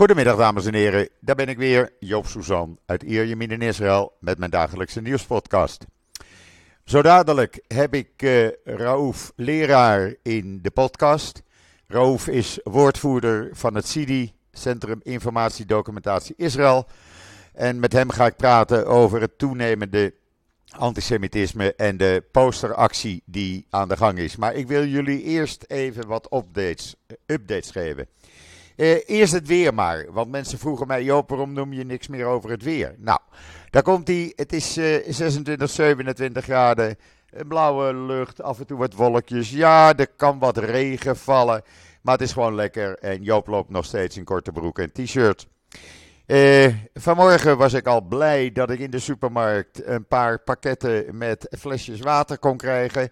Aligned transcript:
Goedemiddag 0.00 0.36
dames 0.36 0.66
en 0.66 0.74
heren, 0.74 1.08
daar 1.20 1.34
ben 1.34 1.48
ik 1.48 1.56
weer, 1.56 1.92
Joop 1.98 2.26
Suzan 2.26 2.78
uit 2.86 3.02
Ierjemien 3.02 3.50
in 3.50 3.62
Israël 3.62 4.12
met 4.20 4.38
mijn 4.38 4.50
dagelijkse 4.50 5.00
nieuwspodcast. 5.00 5.86
Zo 6.84 7.02
dadelijk 7.02 7.64
heb 7.66 7.94
ik 7.94 8.22
uh, 8.22 8.48
Raouf 8.64 9.32
leraar 9.36 10.14
in 10.22 10.58
de 10.62 10.70
podcast. 10.70 11.42
Raouf 11.86 12.28
is 12.28 12.60
woordvoerder 12.62 13.48
van 13.52 13.74
het 13.74 13.88
CIDI, 13.88 14.32
Centrum 14.52 15.00
Informatie 15.02 15.66
Documentatie 15.66 16.34
Israël. 16.36 16.86
En 17.52 17.80
met 17.80 17.92
hem 17.92 18.10
ga 18.10 18.26
ik 18.26 18.36
praten 18.36 18.86
over 18.86 19.20
het 19.20 19.38
toenemende 19.38 20.14
antisemitisme 20.68 21.74
en 21.74 21.96
de 21.96 22.24
posteractie 22.32 23.22
die 23.26 23.66
aan 23.70 23.88
de 23.88 23.96
gang 23.96 24.18
is. 24.18 24.36
Maar 24.36 24.54
ik 24.54 24.68
wil 24.68 24.86
jullie 24.86 25.22
eerst 25.22 25.64
even 25.66 26.06
wat 26.06 26.32
updates, 26.32 26.94
updates 27.26 27.70
geven. 27.70 28.08
Uh, 28.80 28.98
eerst 29.06 29.32
het 29.32 29.46
weer 29.46 29.74
maar, 29.74 30.06
want 30.10 30.30
mensen 30.30 30.58
vroegen 30.58 30.86
mij, 30.86 31.02
Joop, 31.02 31.28
waarom 31.28 31.52
noem 31.52 31.72
je 31.72 31.84
niks 31.84 32.08
meer 32.08 32.26
over 32.26 32.50
het 32.50 32.62
weer? 32.62 32.94
Nou, 32.98 33.18
daar 33.70 33.82
komt 33.82 34.08
hij. 34.08 34.32
Het 34.36 34.52
is 34.52 34.78
uh, 34.78 34.96
26, 35.08 35.70
27 35.70 36.44
graden, 36.44 36.96
een 37.30 37.46
blauwe 37.48 37.94
lucht, 37.94 38.42
af 38.42 38.58
en 38.58 38.66
toe 38.66 38.78
wat 38.78 38.94
wolkjes. 38.94 39.50
Ja, 39.50 39.96
er 39.96 40.08
kan 40.16 40.38
wat 40.38 40.56
regen 40.56 41.16
vallen, 41.16 41.62
maar 42.02 42.14
het 42.14 42.22
is 42.22 42.32
gewoon 42.32 42.54
lekker. 42.54 42.98
En 42.98 43.22
Joop 43.22 43.46
loopt 43.46 43.70
nog 43.70 43.84
steeds 43.84 44.16
in 44.16 44.24
korte 44.24 44.52
broek 44.52 44.78
en 44.78 44.92
t-shirt. 44.92 45.46
Uh, 46.26 46.74
vanmorgen 46.94 47.58
was 47.58 47.72
ik 47.72 47.86
al 47.86 48.00
blij 48.00 48.52
dat 48.52 48.70
ik 48.70 48.78
in 48.78 48.90
de 48.90 48.98
supermarkt 48.98 49.86
een 49.86 50.06
paar 50.06 50.38
pakketten 50.38 51.18
met 51.18 51.56
flesjes 51.58 52.00
water 52.00 52.38
kon 52.38 52.56
krijgen. 52.56 53.10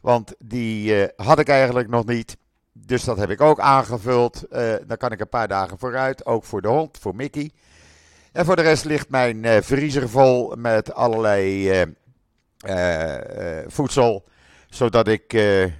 Want 0.00 0.34
die 0.38 1.08
had 1.16 1.38
ik 1.38 1.48
eigenlijk 1.48 1.88
nog 1.88 2.06
niet. 2.06 2.36
Dus 2.86 3.04
dat 3.04 3.16
heb 3.16 3.30
ik 3.30 3.40
ook 3.40 3.60
aangevuld. 3.60 4.44
Uh, 4.52 4.74
dan 4.86 4.96
kan 4.96 5.12
ik 5.12 5.20
een 5.20 5.28
paar 5.28 5.48
dagen 5.48 5.78
vooruit. 5.78 6.26
Ook 6.26 6.44
voor 6.44 6.62
de 6.62 6.68
hond, 6.68 6.98
voor 6.98 7.14
Mickey. 7.14 7.50
En 8.32 8.44
voor 8.44 8.56
de 8.56 8.62
rest 8.62 8.84
ligt 8.84 9.08
mijn 9.08 9.62
vriezer 9.62 10.08
vol 10.08 10.54
met 10.56 10.94
allerlei 10.94 11.94
voedsel. 13.66 14.24
Zodat 14.68 15.08
ik 15.08 15.32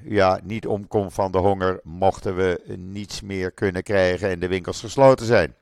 ja, 0.03 0.41
niet 0.43 0.67
omkom 0.67 1.11
van 1.11 1.33
de 1.33 1.39
honger. 1.39 1.81
Mochten 1.83 2.37
we 2.37 2.77
niets 2.77 3.21
meer 3.21 3.51
kunnen 3.51 3.83
krijgen 3.83 4.31
en 4.31 4.41
de 4.41 4.49
winkels 4.49 4.81
gesloten 4.81 5.27
zijn. 5.27 5.55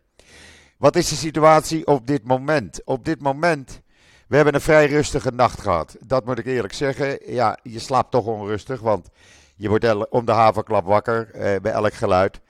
Wat 0.77 0.97
is 0.97 1.09
de 1.09 1.15
situatie 1.15 1.87
op 1.87 2.07
dit 2.07 2.25
moment? 2.25 2.81
Op 2.85 3.05
dit 3.05 3.21
moment, 3.21 3.81
we 4.29 4.37
hebben 4.37 4.55
een 4.55 4.61
vrij 4.61 4.87
rustige 4.87 5.31
nacht 5.31 5.61
gehad. 5.61 5.97
Dat 6.07 6.25
moet 6.25 6.39
ik 6.39 6.47
eerlijk 6.47 6.73
zeggen. 6.75 7.19
Ja, 7.33 7.59
je 7.63 7.79
slaapt 7.79 8.11
toch 8.11 8.27
onrustig, 8.27 8.81
want 8.81 9.09
je 9.57 9.69
wordt 9.69 10.11
om 10.11 10.25
de 10.25 10.33
havenklap 10.33 10.85
wakker 10.85 11.31
eh, 11.31 11.61
bij 11.61 11.73
elk 11.73 11.95
geluid. 11.95 12.41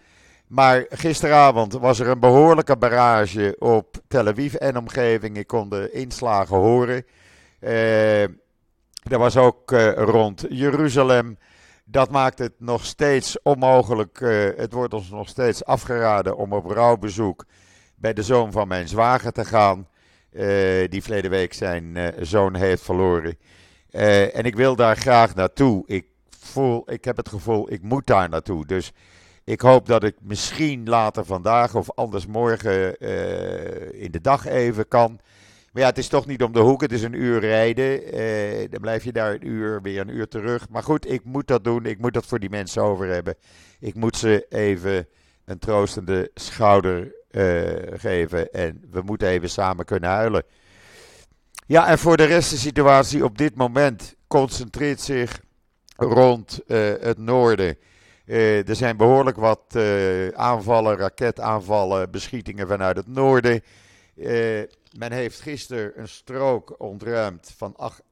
Maar 0.47 0.87
gisteravond 0.89 1.73
was 1.73 1.99
er 1.99 2.09
een 2.09 2.21
behoorlijke 2.21 2.77
barrage 2.77 3.57
op 3.59 3.97
Tel 4.09 4.27
Aviv 4.27 4.55
en 4.55 4.77
omgeving. 4.77 5.37
Ik 5.37 5.47
kon 5.47 5.69
de 5.69 5.91
inslagen 5.91 6.57
horen. 6.57 7.05
Eh, 7.61 8.23
er 8.23 9.19
was 9.19 9.37
ook 9.37 9.73
eh, 9.73 9.93
rond 9.93 10.45
Jeruzalem. 10.49 11.39
Dat 11.85 12.11
maakt 12.11 12.39
het 12.39 12.53
nog 12.59 12.85
steeds 12.85 13.43
onmogelijk. 13.43 14.21
Uh, 14.21 14.49
het 14.57 14.73
wordt 14.73 14.95
ons 14.95 15.11
nog 15.11 15.29
steeds 15.29 15.65
afgeraden 15.65 16.37
om 16.37 16.53
op 16.53 16.71
rouwbezoek 16.71 17.45
bij 17.95 18.13
de 18.13 18.23
zoon 18.23 18.53
van 18.53 18.69
mijn 18.69 18.89
zwager 18.89 19.33
te 19.33 19.45
gaan. 19.45 19.89
Uh, 20.33 20.89
die 20.89 21.03
verleden 21.03 21.31
week 21.31 21.53
zijn 21.55 21.97
uh, 21.97 22.09
zoon 22.21 22.55
heeft 22.55 22.83
verloren. 22.83 23.39
En 23.91 24.45
ik 24.45 24.57
wil 24.57 24.77
daar 24.77 24.97
graag 24.97 25.35
naartoe. 25.35 25.83
Ik, 25.87 26.07
ik 26.87 27.05
heb 27.05 27.17
het 27.17 27.29
gevoel, 27.29 27.73
ik 27.73 27.83
moet 27.83 28.07
daar 28.07 28.29
naartoe. 28.29 28.67
Dus 28.67 28.93
ik 29.45 29.61
hoop 29.61 29.87
dat 29.87 30.05
ik 30.05 30.15
misschien 30.21 30.89
later 30.89 31.25
vandaag 31.25 31.75
of 31.75 31.91
anders 31.91 32.27
morgen 32.27 32.99
in 34.01 34.11
de 34.11 34.21
dag 34.21 34.47
even 34.47 34.89
kan. 34.89 35.21
Maar 35.73 35.83
ja, 35.83 35.89
het 35.89 35.99
is 35.99 36.09
toch 36.09 36.27
niet 36.27 36.43
om 36.43 36.53
de 36.53 36.61
hoek. 36.61 36.81
Het 36.81 36.93
is 36.93 37.03
een 37.03 37.23
uur 37.23 37.41
rijden. 37.41 38.01
dan 38.71 38.81
blijf 38.81 39.05
je 39.05 39.13
daar 39.13 39.35
een 39.35 39.47
uur, 39.47 39.83
weer 39.83 40.01
een 40.01 40.17
uur 40.17 40.29
terug. 40.29 40.69
Maar 40.69 40.83
goed, 40.83 41.11
ik 41.11 41.25
moet 41.25 41.47
dat 41.47 41.65
doen. 41.65 41.87
Ik 41.87 41.99
moet 41.99 42.15
dat 42.15 42.27
voor 42.27 42.39
die 42.39 42.51
mensen 42.51 42.83
over 42.83 43.07
hebben. 43.07 43.35
Ik 43.81 43.95
moet 43.95 44.17
ze 44.17 44.47
even 44.49 45.07
een 45.45 45.59
troostende 45.59 46.31
schouder 46.35 47.15
uh, 47.31 47.63
geven. 47.93 48.53
En 48.53 48.85
we 48.91 49.01
moeten 49.01 49.29
even 49.29 49.51
samen 49.51 49.85
kunnen 49.85 50.11
huilen. 50.11 50.43
Ja, 51.67 51.87
en 51.87 51.99
voor 51.99 52.17
de 52.17 52.25
rest 52.25 52.51
de 52.51 52.57
situatie 52.57 53.25
op 53.25 53.39
dit 53.39 53.55
moment 53.55 54.15
concentreert 54.27 55.01
zich 55.01 55.41
rond 55.97 56.61
uh, 56.67 56.93
het 57.01 57.19
noorden. 57.19 57.79
Uh, 58.27 58.69
er 58.69 58.77
zijn 58.77 58.97
behoorlijk 58.97 59.37
wat 59.37 59.77
aanvallen, 60.35 60.97
raketaanvallen, 60.97 62.11
beschietingen 62.11 62.69
vanuit 62.69 62.97
het 62.97 63.07
noorden. 63.07 63.63
men 64.99 65.13
heeft 65.13 65.41
gisteren 65.41 65.93
een 65.97 66.09
strook 66.09 66.75
ontruimd 66.79 67.55
van 67.57 67.77
acht, 67.77 68.03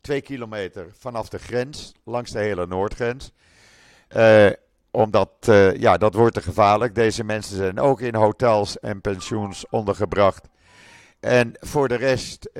twee 0.00 0.20
kilometer 0.20 0.86
vanaf 0.98 1.28
de 1.28 1.38
grens, 1.38 1.92
langs 2.04 2.30
de 2.30 2.38
hele 2.38 2.66
noordgrens 2.66 3.32
omdat, 4.90 5.30
ja, 5.76 5.96
dat 5.96 6.14
wordt 6.14 6.34
te 6.34 6.42
gevaarlijk. 6.42 6.94
Deze 6.94 7.24
mensen 7.24 7.56
zijn 7.56 7.80
ook 7.80 8.00
in 8.00 8.14
hotels 8.14 8.78
en 8.80 9.00
pensioens 9.00 9.64
ondergebracht. 9.70 10.48
En 11.20 11.52
voor 11.60 11.88
de 11.88 11.94
rest, 11.94 12.50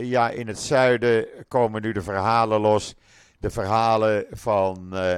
ja, 0.00 0.30
in 0.30 0.46
het 0.46 0.58
zuiden 0.58 1.26
komen 1.48 1.82
nu 1.82 1.92
de 1.92 2.02
verhalen 2.02 2.60
los. 2.60 2.94
De 3.40 3.50
verhalen 3.50 4.26
van 4.30 4.90
uh, 4.92 5.16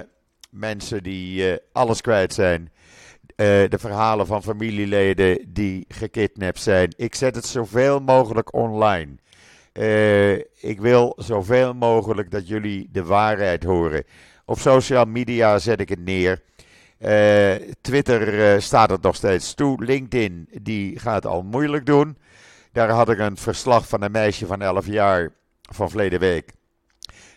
mensen 0.51 1.03
die 1.03 1.59
alles 1.73 2.01
kwijt 2.01 2.35
zijn. 2.35 2.73
de 3.37 3.79
verhalen 3.79 4.27
van 4.27 4.43
familieleden 4.43 5.53
die 5.53 5.85
gekidnapt 5.89 6.61
zijn. 6.61 6.95
Ik 6.97 7.15
zet 7.15 7.35
het 7.35 7.47
zoveel 7.47 8.01
mogelijk 8.01 8.55
online. 8.55 9.17
ik 10.61 10.81
wil 10.81 11.13
zoveel 11.17 11.75
mogelijk 11.75 12.31
dat 12.31 12.49
jullie 12.49 12.89
de 12.93 13.05
waarheid 13.05 13.65
horen. 13.65 14.05
Op 14.45 14.59
social 14.59 15.05
media 15.05 15.59
zet 15.59 15.81
ik 15.81 15.89
het 15.89 16.05
neer. 16.05 16.43
Twitter 17.81 18.63
staat 18.63 18.91
het 18.91 19.03
nog 19.03 19.17
steeds 19.17 19.55
toe. 19.55 19.85
LinkedIn 19.85 20.49
die 20.63 20.99
gaat 20.99 21.27
al 21.27 21.43
moeilijk 21.43 21.87
doen. 21.87 22.17
Daar 22.73 22.91
had 22.91 23.09
ik 23.09 23.19
een 23.19 23.37
verslag 23.37 23.89
van 23.89 24.03
een 24.03 24.13
meisje 24.13 24.47
van 24.47 24.63
11 24.63 24.87
jaar 24.87 25.33
van 25.61 25.89
verleden 25.89 26.21
week. 26.21 26.53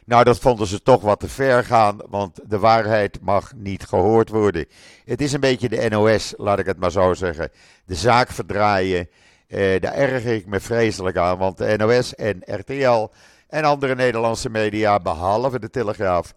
Nou, 0.06 0.24
dat 0.24 0.40
vonden 0.40 0.68
ze 0.68 0.82
toch 0.82 1.02
wat 1.02 1.20
te 1.20 1.30
ver 1.30 1.64
gaan, 1.64 2.02
want 2.10 2.40
de 2.44 2.60
waarheid 2.60 3.20
mag 3.22 3.52
niet 3.56 3.86
gehoord 3.86 4.30
worden. 4.30 4.66
Het 5.06 5.22
is 5.22 5.34
een 5.34 5.40
beetje 5.40 5.70
de 5.70 5.90
NOS, 5.90 6.34
laat 6.38 6.60
ik 6.60 6.66
het 6.66 6.80
maar 6.80 6.92
zo 6.92 7.14
zeggen. 7.14 7.50
De 7.86 7.96
zaak 7.96 8.32
verdraaien, 8.32 9.10
eh, 9.48 9.82
daar 9.82 9.94
erger 9.94 10.34
ik 10.34 10.46
me 10.46 10.60
vreselijk 10.60 11.18
aan, 11.18 11.38
want 11.38 11.58
de 11.58 11.78
NOS 11.78 12.16
en 12.16 12.42
RTL 12.46 13.10
en 13.48 13.64
andere 13.64 13.96
Nederlandse 13.96 14.50
media, 14.50 15.00
behalve 15.00 15.60
de 15.60 15.70
Telegraaf, 15.70 16.34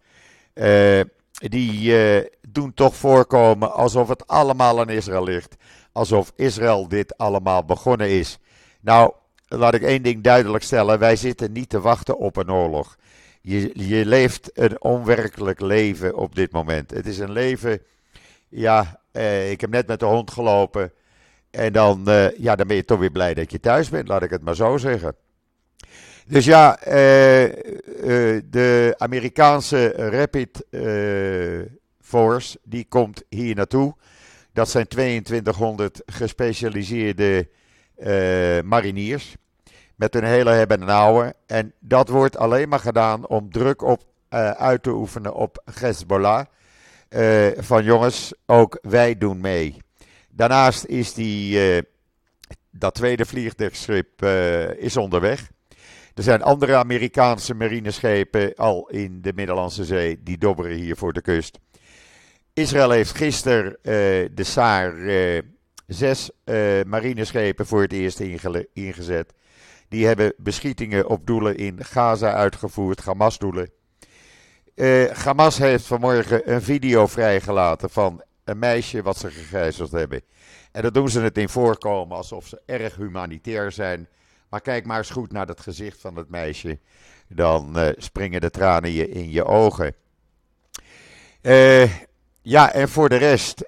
eh, 0.53 1.00
die 1.32 1.82
uh, 1.82 2.25
doen 2.49 2.75
toch 2.75 2.97
voorkomen 2.97 3.72
alsof 3.72 4.09
het 4.09 4.26
allemaal 4.26 4.81
aan 4.81 4.88
Israël 4.88 5.25
ligt. 5.25 5.56
Alsof 5.93 6.32
Israël 6.37 6.88
dit 6.88 7.19
allemaal 7.19 7.65
begonnen 7.65 8.09
is. 8.09 8.38
Nou, 8.81 9.12
laat 9.49 9.75
ik 9.75 9.82
één 9.82 10.03
ding 10.03 10.22
duidelijk 10.22 10.65
stellen. 10.65 10.99
Wij 10.99 11.16
zitten 11.16 11.53
niet 11.53 11.69
te 11.69 11.81
wachten 11.81 12.19
op 12.19 12.37
een 12.37 12.53
oorlog. 12.53 12.97
Je, 13.49 14.07
leeft 14.07 14.51
een 14.55 14.83
onwerkelijk 14.83 15.61
leven 15.61 16.17
op 16.17 16.34
dit 16.34 16.53
moment. 16.53 16.91
Het 16.91 17.07
is 17.07 17.19
een 17.19 17.33
leven. 17.33 17.81
Ja, 18.49 19.01
eh, 19.12 19.51
ik 19.51 19.61
heb 19.61 19.71
net 19.71 19.87
met 19.87 20.01
de 20.01 20.07
hond 20.07 20.31
gelopen. 20.31 20.93
En 21.51 21.73
dan, 21.73 22.05
uh, 22.09 22.39
ja, 22.39 22.56
dan 22.56 22.67
ben 22.67 22.77
je 22.77 22.85
toch 22.85 22.99
weer 22.99 23.11
blij 23.11 23.35
dat 23.35 23.51
je 23.51 23.61
thuis 23.61 23.89
bent, 23.89 24.09
laat 24.09 24.23
ik 24.23 24.31
het 24.31 24.43
maar 24.43 24.55
zo 24.55 24.77
zeggen. 24.77 25.15
Dus 26.27 26.45
ja, 26.45 26.87
uh, 26.89 27.45
uh, 27.45 27.51
de 28.51 28.95
Amerikaanse 28.99 29.89
Rapid 29.89 30.65
uh, 30.71 31.61
Force, 32.01 32.59
die 32.62 32.87
komt 32.89 33.23
hier 33.29 33.55
naartoe. 33.55 33.95
Dat 34.53 34.71
zijn 34.71 34.89
2200 34.89 36.03
gespecialiseerde 36.06 37.49
mariniers. 38.65 39.37
Met 39.96 40.14
een 40.14 40.25
hele 40.25 40.50
hebben 40.50 40.81
en 40.81 40.88
houden. 40.88 41.34
En 41.46 41.72
dat 41.78 42.08
wordt 42.08 42.37
alleen 42.37 42.69
maar 42.69 42.81
gedaan 42.81 43.26
om 43.26 43.50
druk 43.50 43.82
op, 43.82 44.02
uit 44.56 44.82
te 44.82 44.90
oefenen 44.90 45.34
op 45.34 45.62
Hezbollah. 45.81 46.44
van 47.56 47.84
jongens, 47.84 48.32
ook 48.46 48.78
wij 48.82 49.19
doen 49.19 49.40
mee. 49.40 49.76
Daarnaast 50.31 50.84
is 50.84 51.14
die, 51.14 51.82
dat 52.70 52.94
tweede 52.94 53.25
vliegtuigschip 53.25 54.22
is 54.78 54.96
onderweg. 54.96 55.50
Er 56.14 56.22
zijn 56.22 56.43
andere 56.43 56.75
Amerikaanse 56.75 57.54
marineschepen 57.54 58.54
al 58.54 58.88
in 58.88 59.22
de 59.22 59.32
Middellandse 59.34 59.84
Zee, 59.84 60.22
die 60.22 60.38
dobberen 60.38 60.76
hier 60.76 60.96
voor 60.96 61.12
de 61.12 61.22
kust. 61.22 61.58
Israël 62.52 62.90
heeft 62.90 63.16
gisteren 63.16 63.78
de 64.34 64.44
Saar 64.44 64.94
zes 65.87 66.31
marineschepen 66.87 67.66
voor 67.66 67.82
het 67.82 67.93
eerst 67.93 68.20
ingezet. 68.72 69.32
Die 69.88 70.06
hebben 70.06 70.33
beschietingen 70.37 71.09
op 71.09 71.27
doelen 71.27 71.56
in 71.56 71.85
Gaza 71.85 72.33
uitgevoerd, 72.33 73.05
Hamas-doelen. 73.05 73.71
Hamas 75.12 75.59
heeft 75.59 75.87
vanmorgen 75.87 76.53
een 76.53 76.62
video 76.62 77.06
vrijgelaten 77.06 77.91
van 77.91 78.23
een 78.44 78.59
meisje 78.59 79.03
wat 79.03 79.19
ze 79.19 79.31
gegijzeld 79.31 79.91
hebben. 79.91 80.23
En 80.73 80.83
dan 80.83 80.93
doen 80.93 81.09
ze 81.09 81.21
het 81.21 81.38
in 81.38 81.49
voorkomen 81.49 82.17
alsof 82.17 82.47
ze 82.47 82.61
erg 82.67 82.97
humanitair 82.97 83.73
zijn. 83.73 84.09
Maar 84.49 84.61
kijk 84.61 84.87
maar 84.87 84.99
eens 84.99 85.11
goed 85.11 85.33
naar 85.33 85.47
het 85.47 85.61
gezicht 85.61 86.00
van 86.00 86.17
het 86.17 86.29
meisje. 86.29 86.79
Dan 87.29 87.79
uh, 87.79 87.89
springen 87.97 88.41
de 88.41 88.50
tranen 88.50 88.91
je 88.91 89.09
in 89.09 89.31
je 89.31 89.44
ogen. 89.44 89.94
Uh, 91.43 91.91
ja, 92.43 92.73
en 92.73 92.89
voor 92.89 93.09
de 93.09 93.17
rest 93.17 93.65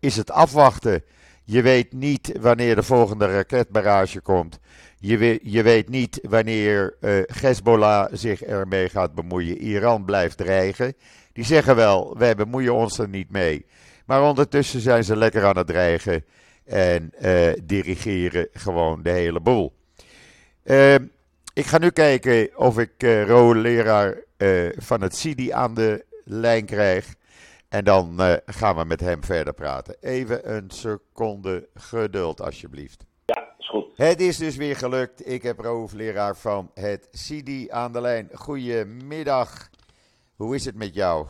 is 0.00 0.16
het 0.16 0.30
afwachten. 0.30 1.02
Je 1.44 1.62
weet 1.62 1.92
niet 1.92 2.32
wanneer 2.40 2.74
de 2.74 2.82
volgende 2.82 3.26
raketbarrage 3.26 4.20
komt. 4.20 4.58
Je 5.00 5.18
weet, 5.18 5.40
je 5.42 5.62
weet 5.62 5.88
niet 5.88 6.18
wanneer 6.22 6.96
uh, 7.00 7.22
Hezbollah 7.26 8.08
zich 8.12 8.42
ermee 8.42 8.88
gaat 8.88 9.14
bemoeien. 9.14 9.58
Iran 9.58 10.04
blijft 10.04 10.36
dreigen. 10.36 10.94
Die 11.32 11.44
zeggen 11.44 11.76
wel, 11.76 12.18
wij 12.18 12.34
bemoeien 12.34 12.74
ons 12.74 12.98
er 12.98 13.08
niet 13.08 13.30
mee. 13.30 13.66
Maar 14.06 14.22
ondertussen 14.22 14.80
zijn 14.80 15.04
ze 15.04 15.16
lekker 15.16 15.44
aan 15.44 15.56
het 15.56 15.66
dreigen 15.66 16.24
en 16.64 17.12
uh, 17.22 17.52
dirigeren 17.64 18.48
gewoon 18.52 19.02
de 19.02 19.10
hele 19.10 19.40
boel. 19.40 19.72
Uh, 20.64 20.94
ik 21.52 21.66
ga 21.66 21.78
nu 21.78 21.90
kijken 21.90 22.50
of 22.56 22.78
ik 22.78 23.02
uh, 23.02 23.50
leraar 23.54 24.16
van 24.76 25.00
het 25.00 25.16
CIDI 25.16 25.50
aan 25.50 25.74
de 25.74 26.04
lijn 26.24 26.64
krijg. 26.64 27.14
En 27.68 27.84
dan 27.84 28.20
gaan 28.46 28.76
we 28.76 28.84
met 28.84 29.00
hem 29.00 29.24
verder 29.24 29.54
praten. 29.54 29.96
Even 30.00 30.54
een 30.56 30.70
seconde 30.70 31.68
geduld, 31.74 32.40
alsjeblieft. 32.40 33.07
Ja, 33.34 33.54
is 33.58 33.68
goed. 33.68 33.86
Het 33.96 34.20
is 34.20 34.36
dus 34.36 34.56
weer 34.56 34.76
gelukt. 34.76 35.30
Ik 35.30 35.42
heb 35.42 35.58
leraar 35.92 36.36
van 36.36 36.70
het 36.74 37.08
CIDI 37.10 37.70
aan 37.70 37.92
de 37.92 38.00
lijn. 38.00 38.28
Goedemiddag. 38.32 39.70
Hoe 40.36 40.54
is 40.54 40.64
het 40.64 40.74
met 40.74 40.94
jou? 40.94 41.26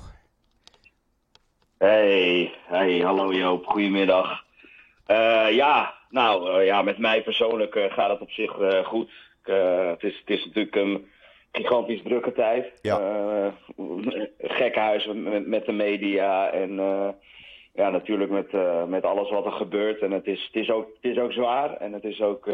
Hey, 1.78 2.52
hey, 2.66 2.98
hallo 2.98 3.32
Joop, 3.32 3.66
goedemiddag. 3.66 4.44
Uh, 5.06 5.50
ja, 5.50 5.94
nou 6.10 6.58
uh, 6.58 6.66
ja, 6.66 6.82
met 6.82 6.98
mij 6.98 7.22
persoonlijk 7.22 7.74
uh, 7.74 7.92
gaat 7.92 8.10
het 8.10 8.20
op 8.20 8.30
zich 8.30 8.52
goed. 8.84 9.10
het, 9.42 10.02
is, 10.02 10.18
het 10.18 10.30
is 10.30 10.44
natuurlijk 10.44 10.76
een 10.76 11.06
gigantisch 11.52 12.02
drukke 12.02 12.32
tijd. 12.32 12.72
Ja. 12.82 13.52
gekkenhuis 14.38 15.06
met, 15.06 15.46
met 15.46 15.66
de 15.66 15.72
media 15.72 16.50
en 16.50 16.78
ja, 17.72 17.90
natuurlijk 17.90 18.30
met, 18.30 18.52
met 18.88 19.04
alles 19.04 19.30
wat 19.30 19.44
er 19.44 19.52
gebeurt. 19.52 20.00
En 20.00 20.10
het 20.10 20.26
is, 20.26 20.44
het 20.52 20.62
is, 20.62 20.70
ook, 20.70 20.86
het 21.00 21.12
is 21.12 21.18
ook 21.18 21.32
zwaar 21.32 21.76
en 21.76 21.92
het 21.92 22.04
is 22.04 22.20
ook 22.22 22.50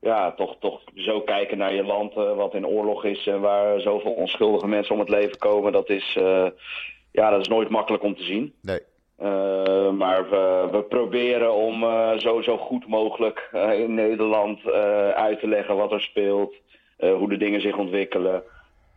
ja, 0.00 0.32
toch, 0.32 0.56
toch 0.58 0.80
zo 0.94 1.20
kijken 1.20 1.58
naar 1.58 1.74
je 1.74 1.84
land 1.84 2.14
wat 2.14 2.54
in 2.54 2.66
oorlog 2.66 3.04
is 3.04 3.26
en 3.26 3.40
waar 3.40 3.80
zoveel 3.80 4.12
onschuldige 4.12 4.68
mensen 4.68 4.94
om 4.94 5.00
het 5.00 5.08
leven 5.08 5.38
komen. 5.38 5.72
Dat 5.72 5.88
is, 5.88 6.12
ja, 7.12 7.30
dat 7.30 7.40
is 7.40 7.48
nooit 7.48 7.68
makkelijk 7.68 8.02
om 8.02 8.16
te 8.16 8.22
zien. 8.22 8.54
Nee. 8.62 8.80
Maar 9.92 10.30
we, 10.30 10.68
we, 10.70 10.82
proberen 10.82 11.54
om 11.54 11.84
zo, 12.18 12.42
zo 12.42 12.56
goed 12.56 12.86
mogelijk 12.86 13.48
in 13.76 13.94
Nederland 13.94 14.66
uit 15.14 15.40
te 15.40 15.48
leggen 15.48 15.76
wat 15.76 15.92
er 15.92 16.00
speelt, 16.00 16.54
hoe 16.98 17.28
de 17.28 17.36
dingen 17.36 17.60
zich 17.60 17.76
ontwikkelen. 17.76 18.42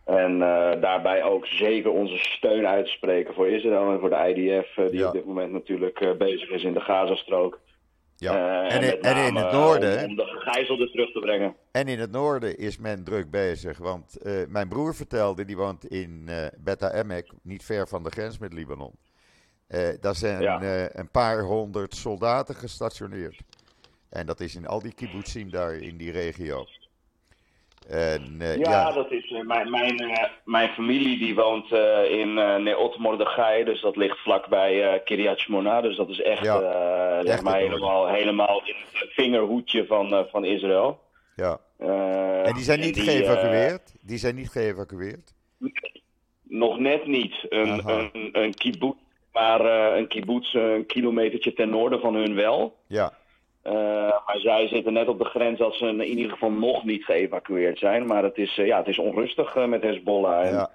En 0.04 0.38
daarbij 0.80 1.22
ook 1.22 1.46
zeker 1.46 1.90
onze 1.90 2.18
steun 2.18 2.66
uit 2.66 2.84
te 2.84 2.90
spreken 2.92 3.34
voor 3.34 3.48
Israël 3.48 3.92
en 3.92 4.00
voor 4.00 4.10
de 4.10 4.34
IDF, 4.36 4.74
die 4.90 4.98
Ja. 4.98 5.06
op 5.06 5.12
dit 5.12 5.24
moment 5.26 5.52
natuurlijk 5.52 6.14
bezig 6.18 6.48
is 6.50 6.62
in 6.62 6.72
de 6.74 6.80
Gazastrook. 6.80 7.60
Ja. 8.16 8.64
Eh, 8.68 8.74
en, 8.74 8.82
in- 8.82 9.02
en 9.02 9.16
in 9.26 9.34
name 9.34 9.44
het 9.46 9.52
noorden, 9.52 9.98
Om, 9.98 10.04
om 10.10 10.16
de 10.16 10.24
gegijzelden 10.24 10.90
terug 10.90 11.12
te 11.12 11.18
brengen. 11.18 11.54
en 11.72 11.88
in 11.88 11.98
het 11.98 12.10
noorden 12.10 12.58
is 12.58 12.78
men 12.78 13.04
druk 13.04 13.30
bezig. 13.30 13.78
Want 13.78 14.16
eh, 14.22 14.32
mijn 14.48 14.68
broer 14.68 14.94
vertelde, 14.94 15.44
die 15.44 15.56
woont 15.56 15.84
in 15.86 16.24
eh 16.28 16.46
Beta 16.58 16.92
Emek, 16.92 17.30
niet 17.42 17.64
ver 17.64 17.88
van 17.88 18.02
de 18.02 18.10
grens 18.10 18.38
met 18.38 18.52
Libanon. 18.52 18.92
Eh, 19.66 19.88
daar 20.00 20.14
zijn 20.14 20.40
Ja. 20.42 20.60
eh, 20.62 20.84
een 20.92 21.10
paar 21.10 21.42
honderd 21.42 21.94
soldaten 21.94 22.54
gestationeerd. 22.54 23.40
En 24.10 24.26
dat 24.26 24.40
is 24.40 24.54
in 24.56 24.66
al 24.66 24.82
die 24.82 24.94
kibbutzim 24.94 25.50
daar 25.50 25.74
in 25.74 25.96
die 25.96 26.12
regio. 26.12 26.66
En 27.88 28.36
eh, 28.38 28.56
Ja, 28.56 28.70
ja, 28.70 28.92
dat 28.92 29.10
is 29.10 29.32
eh, 29.32 29.40
mijn, 29.40 29.70
mijn, 29.70 29.98
eh, 29.98 30.28
mijn 30.44 30.68
familie 30.68 31.18
die 31.18 31.34
woont 31.34 31.72
in 32.08 32.34
Neot 32.62 32.98
Mordechai, 32.98 33.64
dus 33.64 33.80
dat 33.80 33.96
ligt 33.96 34.18
vlakbij 34.18 34.82
eh 34.92 35.04
Kiryat 35.04 35.38
Shmona, 35.38 35.80
dus 35.80 35.96
dat 35.96 36.08
is 36.08 36.22
echt, 36.22 36.44
Ja, 36.44 36.60
zeg 37.22 37.32
echt 37.32 37.42
maar 37.42 37.52
het 37.52 37.62
helemaal, 37.62 38.08
helemaal 38.08 38.62
in 38.64 38.74
het 38.92 39.12
vingerhoedje 39.12 39.86
van, 39.86 40.26
van 40.30 40.44
Israël. 40.44 41.00
ja. 41.36 41.60
En 42.44 42.54
die 42.54 42.64
zijn 42.64 42.80
niet 42.80 43.00
geëvacueerd? 43.00 43.94
Die 44.00 44.18
zijn 44.18 44.34
niet 44.34 44.50
geëvacueerd? 44.50 45.34
nog 46.42 46.78
net 46.78 47.06
niet. 47.06 47.34
Een, 47.48 47.70
Aha. 47.70 48.10
een, 48.12 48.28
een 48.32 48.54
kibbutz, 48.54 48.98
maar 49.32 49.60
een 49.96 50.08
kibbutz 50.08 50.54
een 50.54 50.86
kilometertje 50.86 51.52
ten 51.52 51.70
noorden 51.70 52.00
van 52.00 52.14
hun 52.14 52.34
wel. 52.34 52.76
Ja, 52.86 53.12
Eh, 53.62 53.72
maar 54.26 54.38
zij 54.38 54.68
zitten 54.68 54.92
net 54.92 55.08
op 55.08 55.18
de 55.18 55.24
grens 55.24 55.58
dat 55.58 55.74
ze 55.74 55.86
in 55.86 56.18
ieder 56.18 56.30
geval 56.32 56.50
nog 56.50 56.84
niet 56.84 57.04
geëvacueerd 57.04 57.78
zijn. 57.78 58.06
Maar 58.06 58.22
het 58.22 58.36
is, 58.36 58.58
eh, 58.58 58.66
ja, 58.66 58.78
het 58.78 58.88
is 58.88 58.98
onrustig 58.98 59.54
eh, 59.54 59.66
met 59.66 59.82
Hezbollah. 59.82 60.46
En 60.46 60.52
ja, 60.52 60.70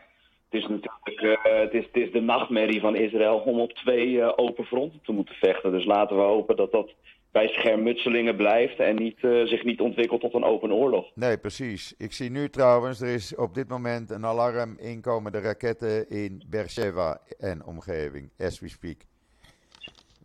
Het 0.49 0.63
is 0.63 0.67
natuurlijk 0.67 1.39
het 1.43 1.73
is, 1.73 1.85
het 1.85 1.95
is 1.95 2.11
de 2.11 2.21
nachtmerrie 2.21 2.79
van 2.79 2.95
Israël 2.95 3.37
om 3.37 3.59
op 3.59 3.71
twee 3.71 4.37
open 4.37 4.65
fronten 4.65 4.99
te 5.03 5.11
moeten 5.11 5.35
vechten. 5.35 5.71
Dus 5.71 5.85
laten 5.85 6.15
we 6.15 6.21
hopen 6.21 6.55
dat 6.55 6.71
dat 6.71 6.93
bij 7.31 7.47
schermutselingen 7.47 8.35
blijft 8.35 8.79
en 8.79 8.95
niet, 8.95 9.17
zich 9.43 9.63
niet 9.63 9.81
ontwikkelt 9.81 10.21
tot 10.21 10.33
een 10.33 10.43
open 10.43 10.71
oorlog. 10.71 11.11
nee, 11.15 11.37
precies. 11.37 11.93
Ik 11.97 12.11
zie 12.11 12.29
nu 12.29 12.49
trouwens, 12.49 13.01
er 13.01 13.13
is 13.13 13.35
op 13.35 13.53
dit 13.53 13.67
moment 13.67 14.09
een 14.09 14.25
alarm 14.25 14.77
inkomende 14.79 15.39
raketten 15.39 16.09
in 16.09 16.43
Beersheba 16.49 17.21
en 17.39 17.65
omgeving, 17.65 18.31
as 18.39 18.59
we 18.59 18.69
speak. 18.69 18.97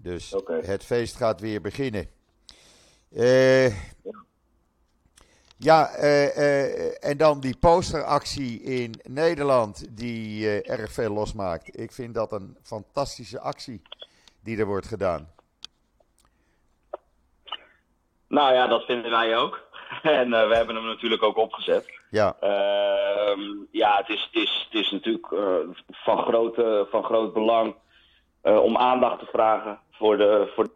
Dus 0.03 0.37
het 0.61 0.85
feest 0.85 1.17
gaat 1.17 1.41
weer 1.41 1.61
beginnen. 1.61 2.19
Eh, 3.15 3.67
ja, 5.59 5.89
eh, 5.89 6.37
eh, 6.37 7.11
en 7.11 7.17
dan 7.17 7.41
die 7.41 7.57
posteractie 7.57 8.63
in 8.63 9.01
Nederland 9.09 9.97
die 9.97 10.63
erg 10.63 10.93
veel 10.93 11.13
losmaakt. 11.13 11.79
Ik 11.81 11.93
vind 11.93 12.15
dat 12.15 12.33
een 12.33 12.57
fantastische 12.63 13.41
actie 13.41 13.83
die 14.43 14.59
er 14.59 14.67
wordt 14.67 14.87
gedaan. 14.87 15.33
Nou 18.27 18.55
ja, 18.55 18.67
dat 18.67 18.85
vinden 18.85 19.11
wij 19.11 19.37
ook. 19.37 19.61
En 20.03 20.31
we 20.31 20.55
hebben 20.55 20.75
hem 20.75 20.85
natuurlijk 20.85 21.23
ook 21.23 21.37
opgezet. 21.37 21.99
Ja, 22.11 22.37
Ehm, 23.31 23.41
ja, 23.71 23.97
het 23.97 24.09
is, 24.09 24.29
het 24.33 24.43
is, 24.43 24.69
het 24.71 24.81
is 24.81 24.91
natuurlijk 24.91 25.27
van, 25.91 26.19
groot, 26.19 26.59
eh, 26.59 26.81
van 26.91 27.05
groot 27.05 27.33
belang 27.33 27.75
om 28.43 28.77
aandacht 28.77 29.19
te 29.19 29.27
vragen 29.33 29.79
voor 29.91 30.17
de, 30.17 30.53
voor 30.55 30.69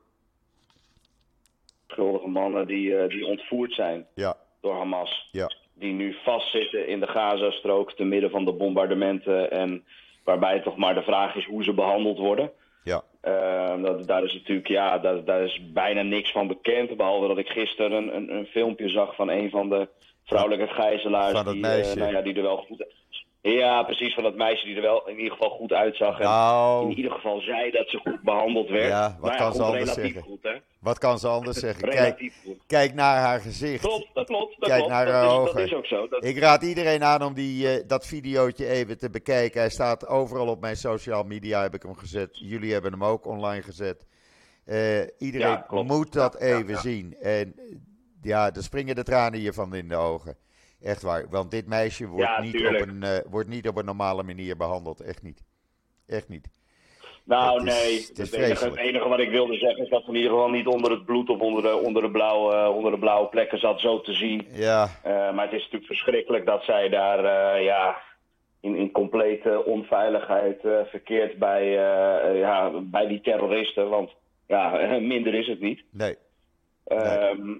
schuldige 1.94 2.28
mannen 2.28 2.66
die, 2.66 2.96
eh, 2.96 3.08
die 3.08 3.26
ontvoerd 3.26 3.72
zijn 3.74 4.06
ja, 4.14 4.36
door 4.60 4.74
Hamas. 4.74 5.28
ja, 5.30 5.50
Die 5.74 5.92
nu 5.92 6.16
vastzitten 6.24 6.88
in 6.88 7.00
de 7.00 7.06
Gazastrook 7.06 7.92
te 7.92 8.04
midden 8.04 8.30
van 8.30 8.44
de 8.44 8.52
bombardementen. 8.52 9.50
En 9.50 9.84
waarbij 10.24 10.60
toch 10.60 10.76
maar 10.76 10.94
de 10.94 11.02
vraag 11.02 11.34
is 11.36 11.44
hoe 11.46 11.64
ze 11.64 11.72
behandeld 11.72 12.18
worden. 12.18 12.50
ja, 12.84 13.02
Ehm, 13.20 13.82
dat, 13.82 14.06
daar 14.06 14.24
is 14.24 14.32
natuurlijk, 14.32 14.68
ja, 14.68 14.98
daar, 14.98 15.24
daar 15.24 15.42
is 15.42 15.60
bijna 15.72 16.02
niks 16.02 16.32
van 16.32 16.46
bekend. 16.46 16.96
Behalve 16.96 17.28
dat 17.28 17.38
ik 17.38 17.48
gisteren 17.48 17.92
een, 17.92 18.16
een, 18.16 18.34
een 18.36 18.46
filmpje 18.46 18.88
zag 18.88 19.14
van 19.14 19.28
een 19.30 19.50
van 19.50 19.68
de 19.68 19.88
vrouwelijke 20.24 20.74
gijzelaars. 20.74 21.40
Van 21.40 21.52
die, 21.52 21.60
meisje. 21.60 21.90
eh, 21.90 21.96
nou 21.96 22.12
ja, 22.12 22.20
die 22.22 22.34
er 22.34 22.42
wel 22.42 22.56
goed 22.56 22.86
Ja, 23.52 23.82
precies, 23.82 24.14
van 24.14 24.22
dat 24.22 24.34
meisje 24.34 24.66
die 24.66 24.76
er 24.76 24.82
wel 24.82 25.08
in 25.08 25.16
ieder 25.16 25.32
geval 25.32 25.50
goed 25.50 25.72
uitzag. 25.72 26.18
En 26.18 26.24
Nou, 26.24 26.90
in 26.90 26.96
ieder 26.96 27.12
geval 27.12 27.40
zei 27.40 27.70
dat 27.70 27.88
ze 27.88 27.98
goed 27.98 28.20
behandeld 28.22 28.68
werd. 28.68 28.88
Ja, 28.88 29.16
wat 29.20 29.30
Nou 29.30 29.42
kan 29.42 29.54
ze 29.54 29.62
anders 29.62 29.92
zeggen? 29.92 30.22
goed, 30.22 30.42
hè? 30.42 30.54
wat 30.78 30.98
kan 30.98 31.18
ze 31.18 31.28
anders 31.28 31.58
zeggen? 31.58 31.88
Kijk, 32.66 32.94
naar 32.94 33.16
haar 33.18 33.40
gezicht. 33.40 33.84
Klopt, 33.86 34.08
dat 34.14 34.26
klopt. 34.26 34.56
Dat 34.60 34.68
Kijk 34.68 34.78
klopt. 34.78 34.92
naar 34.94 35.04
dat, 35.04 35.14
haar 35.14 35.24
is, 35.24 35.30
ogen. 35.30 35.54
dat 35.56 35.64
is 35.66 35.74
ook 35.74 35.86
zo. 35.86 36.08
Dat, 36.08 36.24
Ik 36.24 36.38
raad 36.38 36.62
iedereen 36.62 37.04
aan 37.04 37.22
om 37.22 37.34
die, 37.34 37.68
eh, 37.70 37.84
dat 37.86 38.06
videootje 38.06 38.66
even 38.68 38.98
te 38.98 39.10
bekijken. 39.10 39.60
Hij 39.60 39.70
staat 39.70 40.06
overal 40.06 40.46
op 40.48 40.60
mijn 40.60 40.76
social 40.76 41.22
media, 41.22 41.62
heb 41.62 41.74
ik 41.74 41.82
hem 41.82 41.94
gezet. 41.96 42.38
Jullie 42.38 42.72
hebben 42.72 42.92
hem 42.92 43.04
ook 43.04 43.26
online 43.26 43.62
gezet. 43.62 44.06
Eh, 44.64 45.00
iedereen 45.18 45.48
Ja, 45.70 45.82
moet 45.82 46.12
dat 46.12 46.40
even 46.40 46.78
zien. 46.78 47.16
En 47.20 47.54
ja, 48.22 48.52
er 48.54 48.62
springen 48.62 48.94
de 48.94 49.02
tranen 49.02 49.38
hiervan 49.40 49.74
in 49.74 49.88
de 49.88 49.96
ogen. 49.96 50.36
Echt 50.84 51.02
waar. 51.02 51.26
Want 51.30 51.50
dit 51.50 51.66
meisje 51.66 52.06
wordt, 52.06 52.24
Ja, 52.26 52.40
niet, 52.40 52.66
op 52.66 52.88
een, 52.88 53.02
eh, 53.02 53.18
wordt 53.30 53.48
niet 53.48 53.68
op 53.68 53.76
een 53.76 53.84
normale 53.84 54.22
manier 54.22 54.56
behandeld. 54.56 55.00
Echt 55.00 55.22
niet. 55.22 55.42
Echt 56.06 56.28
niet. 56.28 56.48
Nou, 57.24 57.58
Het 57.58 57.66
is- 57.68 57.74
nee. 57.84 57.98
het 58.08 58.18
is 58.18 58.30
Het, 58.30 58.40
enige, 58.40 58.64
het 58.64 58.76
enige 58.76 59.08
wat 59.08 59.18
ik 59.20 59.30
wilde 59.30 59.54
zeggen 59.58 59.82
is 59.84 59.90
dat 59.90 60.02
ze 60.02 60.08
in 60.08 60.14
ieder 60.16 60.30
geval 60.30 60.48
niet 60.50 60.66
onder 60.66 60.90
het 60.90 61.04
bloed 61.04 61.28
of 61.28 61.40
onder 61.40 61.62
de, 61.62 61.76
onder 61.76 62.02
de, 62.02 62.10
blauwe, 62.10 62.54
eh, 62.54 62.76
onder 62.76 62.92
de 62.92 62.98
blauwe 62.98 63.28
plekken 63.28 63.58
zat, 63.58 63.80
zo 63.80 64.00
te 64.00 64.12
zien. 64.12 64.46
Ja, 64.52 64.88
Eh, 65.02 65.12
maar 65.12 65.44
het 65.44 65.52
is 65.52 65.62
natuurlijk 65.62 65.86
verschrikkelijk 65.86 66.46
dat 66.46 66.62
zij 66.64 66.88
daar 66.88 67.62
ja, 67.62 67.96
in, 68.60 68.76
in 68.76 68.90
complete 68.90 69.64
onveiligheid 69.64 70.60
verkeert 70.90 71.38
bij, 71.38 71.70
ja, 72.38 72.70
bij 72.82 73.06
die 73.06 73.20
terroristen. 73.20 73.88
Want 73.88 74.10
ja, 74.46 74.70
minder 75.00 75.34
is 75.34 75.46
het 75.46 75.60
niet. 75.60 75.84
nee. 75.90 76.16
Ehm, 76.84 77.52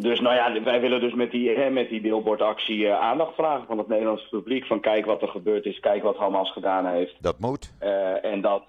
dus 0.00 0.20
nou 0.20 0.34
ja, 0.34 0.62
wij 0.62 0.80
willen 0.80 1.00
dus 1.00 1.14
met 1.14 1.30
die, 1.30 1.50
hè, 1.50 1.70
met 1.70 1.88
die 1.88 2.00
billboardactie 2.00 2.78
uh, 2.78 3.00
aandacht 3.00 3.34
vragen 3.34 3.66
van 3.66 3.78
het 3.78 3.88
Nederlandse 3.88 4.28
publiek. 4.28 4.66
Van 4.66 4.80
kijk 4.80 5.04
wat 5.04 5.22
er 5.22 5.28
gebeurd 5.28 5.64
is, 5.64 5.80
kijk 5.80 6.02
wat 6.02 6.16
Hamas 6.16 6.52
gedaan 6.52 6.86
heeft. 6.86 7.22
Dat 7.22 7.38
moet. 7.38 7.72
Uh, 7.82 8.24
en, 8.24 8.40
dat, 8.40 8.62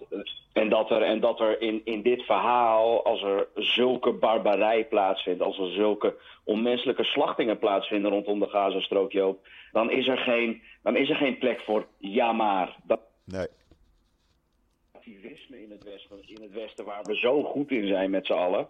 en 0.54 0.70
dat 0.70 0.92
er, 0.92 1.02
en 1.02 1.20
dat 1.20 1.40
er 1.40 1.62
in, 1.62 1.82
in 1.84 2.02
dit 2.02 2.22
verhaal, 2.22 3.06
als 3.06 3.24
er 3.24 3.48
zulke 3.56 4.12
barbarij 4.12 4.86
plaatsvindt, 4.86 5.42
als 5.42 5.60
er 5.60 5.72
zulke 5.72 6.16
onmenselijke 6.44 7.04
slachtingen 7.04 7.60
plaatsvinden 7.60 8.12
rondom 8.12 8.40
de 8.40 8.48
Gazastrook, 8.48 9.12
Joop, 9.12 9.48
dan 9.72 9.92
is 9.92 10.08
er 10.08 10.18
geen, 10.18 10.62
dan 10.84 10.96
is 10.96 11.10
er 11.10 11.16
geen 11.16 11.38
plek 11.38 11.62
voor 11.62 11.88
ja 11.98 12.32
maar. 12.32 12.78
Dat... 12.84 13.00
Nee. 13.26 13.48
Activisme 14.92 15.64
in 15.64 15.72
het, 15.72 15.84
westen, 15.84 16.18
in 16.26 16.42
het 16.42 16.54
Westen, 16.54 16.86
waar 16.86 17.04
we 17.04 17.16
zo 17.16 17.44
goed 17.44 17.72
in 17.72 17.88
zijn 17.88 18.10
met 18.10 18.26
z'n 18.26 18.34
allen. 18.34 18.68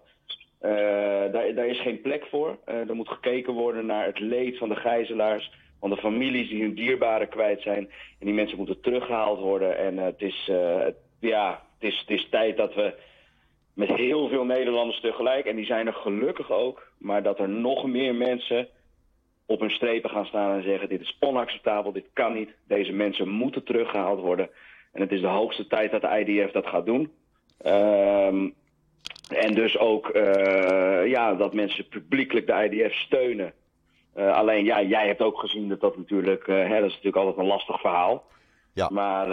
Uh, 0.62 0.72
daar, 1.32 1.54
daar, 1.54 1.68
is 1.68 1.82
geen 1.82 2.02
plek 2.02 2.26
voor. 2.26 2.58
Uh, 2.70 2.90
er 2.90 2.96
moet 2.96 3.10
gekeken 3.10 3.54
worden 3.54 3.86
naar 3.86 4.06
het 4.06 4.20
leed 4.20 4.58
van 4.58 4.70
de 4.70 4.76
gijzelaars, 4.76 5.52
van 5.80 5.90
de 5.90 5.98
families 5.98 6.50
die 6.50 6.62
hun 6.62 6.74
dierbaren 6.74 7.30
kwijt 7.30 7.62
zijn. 7.62 7.90
En 8.20 8.26
die 8.26 8.34
mensen 8.34 8.58
moeten 8.58 8.82
teruggehaald 8.82 9.40
worden. 9.40 9.78
En 9.78 9.96
uh, 9.96 10.04
het, 10.04 10.22
is, 10.22 10.52
ja, 11.20 11.64
het, 11.80 11.92
is, 11.92 12.00
het 12.00 12.10
is 12.10 12.30
tijd 12.30 12.58
dat 12.58 12.74
we 12.76 12.94
met 13.74 13.90
heel 13.90 14.28
veel 14.28 14.46
Nederlanders 14.46 15.00
tegelijk, 15.00 15.46
en 15.46 15.56
die 15.56 15.66
zijn 15.66 15.88
er 15.88 15.94
gelukkig 15.94 16.52
ook, 16.52 16.92
maar 16.98 17.24
dat 17.24 17.40
er 17.40 17.50
nog 17.50 17.88
meer 17.88 18.16
mensen 18.16 18.68
op 19.46 19.60
hun 19.60 19.72
strepen 19.72 20.10
gaan 20.10 20.26
staan 20.26 20.56
en 20.56 20.64
zeggen: 20.64 20.90
dit 20.90 21.02
is 21.02 21.18
onacceptabel, 21.20 21.92
dit 21.92 22.06
kan 22.14 22.34
niet, 22.34 22.50
deze 22.68 22.92
mensen 22.92 23.30
moeten 23.30 23.64
teruggehaald 23.64 24.20
worden. 24.20 24.50
En 24.92 25.02
het 25.02 25.12
is 25.12 25.22
de 25.22 25.28
hoogste 25.28 25.68
tijd 25.68 25.92
dat 25.92 26.02
de 26.02 26.26
IDF 26.26 26.52
dat 26.52 26.68
gaat 26.68 26.86
doen. 26.86 27.12
Ehm, 27.58 28.50
en 29.30 29.54
dus 29.54 29.78
ook 29.78 30.16
uh, 30.16 31.08
ja, 31.08 31.34
dat 31.34 31.54
mensen 31.54 31.88
publiekelijk 31.88 32.48
de 32.48 32.70
IDF 32.70 32.94
steunen. 32.94 33.54
Uh, 34.16 34.34
alleen, 34.34 34.66
ja, 34.66 34.82
jij 34.82 35.08
hebt 35.08 35.22
ook 35.22 35.40
gezien 35.40 35.70
dat 35.70 35.80
dat 35.80 35.98
natuurlijk, 35.98 36.48
uh, 36.48 36.56
hè, 36.56 36.80
dat 36.80 36.90
is 36.90 36.96
natuurlijk 36.96 37.16
altijd 37.16 37.38
een 37.38 37.46
lastig 37.46 37.80
verhaal. 37.80 38.24
Ja. 38.74 38.90
Maar 38.92 39.28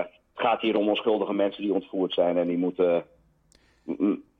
het 0.00 0.08
gaat 0.34 0.60
hier 0.60 0.76
om 0.76 0.88
onschuldige 0.88 1.32
mensen 1.32 1.62
die 1.62 1.72
ontvoerd 1.72 2.12
zijn 2.12 2.36
en 2.36 2.46
die 2.46 2.58
moeten 2.58 3.04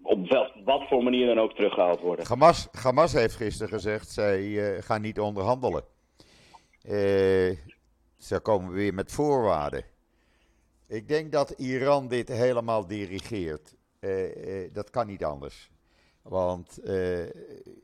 op 0.03 0.29
wel, 0.29 0.51
wat 0.65 0.89
voor 0.89 1.03
manier 1.03 1.27
dan 1.27 1.39
ook 1.39 1.55
teruggehaald 1.55 2.01
worden. 2.01 2.27
Hamas, 2.27 2.69
Hamas 2.73 3.13
heeft 3.13 3.37
gisteren 3.37 3.73
gezegd, 3.73 4.09
zij 4.09 4.43
gaan 4.81 5.01
niet 5.01 5.21
onderhandelen. 5.21 5.83
ze 8.19 8.41
komen 8.43 8.73
weer 8.73 8.95
met 8.95 9.13
voorwaarden. 9.13 9.85
Ik 10.89 11.09
denk 11.09 11.33
dat 11.33 11.51
Iran 11.51 12.09
dit 12.09 12.29
helemaal 12.29 12.87
dirigeert. 12.87 13.75
Uh, 14.01 14.37
uh, 14.37 14.71
dat 14.73 14.91
kan 14.91 15.07
niet 15.07 15.25
anders. 15.25 15.71
Want 16.23 16.79
uh, 16.85 17.25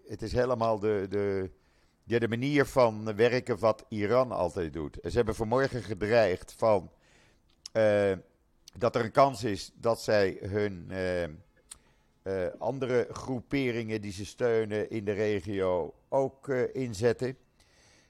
het 0.06 0.22
is 0.22 0.32
helemaal 0.32 0.78
de, 0.78 1.06
de, 1.08 1.50
de 2.18 2.28
manier 2.28 2.66
van 2.66 3.16
werken 3.16 3.58
wat 3.58 3.84
Iran 3.88 4.32
altijd 4.32 4.72
doet. 4.72 4.98
Ze 5.02 5.16
hebben 5.16 5.34
vanmorgen 5.34 5.82
gedreigd 5.82 6.54
van, 6.56 6.90
dat 8.78 8.94
er 8.94 9.04
een 9.04 9.10
kans 9.10 9.44
is 9.44 9.72
dat 9.74 10.02
zij 10.02 10.38
hun 10.40 10.90
andere 12.58 13.08
groeperingen 13.10 14.00
die 14.00 14.12
ze 14.12 14.26
steunen 14.26 14.90
in 14.90 15.04
de 15.04 15.12
regio 15.12 15.94
ook 16.08 16.48
inzetten. 16.72 17.36